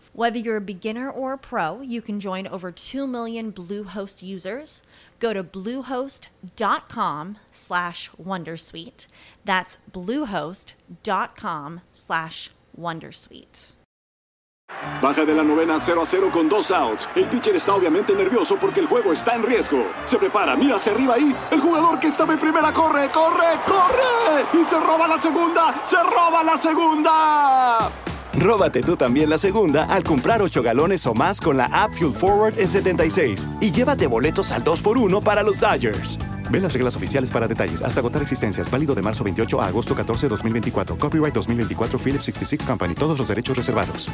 Whether 0.13 0.39
you're 0.39 0.57
a 0.57 0.61
beginner 0.61 1.09
or 1.09 1.33
a 1.33 1.37
pro, 1.37 1.79
you 1.79 2.01
can 2.01 2.19
join 2.19 2.45
over 2.47 2.71
2 2.71 3.07
million 3.07 3.53
Bluehost 3.53 4.21
users. 4.21 4.81
Go 5.19 5.31
to 5.31 5.41
bluehost.com 5.41 7.37
slash 7.49 8.09
wondersuite. 8.21 9.07
That's 9.45 9.77
bluehost.com 9.91 11.81
slash 11.93 12.51
wondersuite. 12.77 13.73
Baja 15.01 15.25
de 15.25 15.33
la 15.33 15.43
novena 15.43 15.79
0 15.79 16.01
a 16.01 16.05
0 16.05 16.29
con 16.31 16.49
dos 16.49 16.71
outs. 16.71 17.07
El 17.15 17.27
pitcher 17.29 17.55
está 17.55 17.73
obviamente 17.75 18.13
nervioso 18.13 18.57
porque 18.59 18.79
el 18.79 18.87
juego 18.87 19.13
está 19.13 19.35
en 19.35 19.43
riesgo. 19.43 19.91
Se 20.05 20.17
prepara, 20.17 20.55
mira 20.55 20.75
hacia 20.75 20.91
arriba 20.91 21.15
ahí. 21.15 21.35
El 21.51 21.61
jugador 21.61 21.99
que 21.99 22.07
estaba 22.07 22.33
en 22.33 22.39
primera 22.39 22.73
corre, 22.73 23.09
corre, 23.11 23.59
corre. 23.65 24.45
Y 24.59 24.65
se 24.65 24.79
roba 24.79 25.07
la 25.07 25.17
segunda, 25.17 25.81
se 25.85 26.01
roba 26.03 26.43
la 26.43 26.57
segunda. 26.57 27.91
Róbate 28.33 28.81
tú 28.81 28.95
también 28.95 29.29
la 29.29 29.37
segunda 29.37 29.85
al 29.85 30.03
comprar 30.03 30.41
8 30.41 30.63
galones 30.63 31.05
o 31.05 31.13
más 31.13 31.41
con 31.41 31.57
la 31.57 31.65
app 31.65 31.91
Fuel 31.91 32.13
Forward 32.13 32.59
en 32.59 32.69
76 32.69 33.47
y 33.59 33.71
llévate 33.71 34.07
boletos 34.07 34.51
al 34.51 34.63
2x1 34.63 35.21
para 35.21 35.43
los 35.43 35.59
Dodgers. 35.59 36.17
Ve 36.49 36.59
las 36.59 36.73
reglas 36.73 36.95
oficiales 36.95 37.31
para 37.31 37.47
detalles. 37.47 37.81
Hasta 37.81 37.99
agotar 37.99 38.21
existencias. 38.21 38.69
Válido 38.69 38.93
de 38.93 39.01
marzo 39.01 39.23
28 39.23 39.61
a 39.61 39.67
agosto 39.67 39.95
14, 39.95 40.27
2024. 40.27 40.97
Copyright 40.97 41.33
2024 41.33 41.99
Philips 41.99 42.25
66 42.25 42.65
Company. 42.65 42.93
Todos 42.93 43.17
los 43.17 43.27
derechos 43.27 43.55
reservados. 43.55 44.09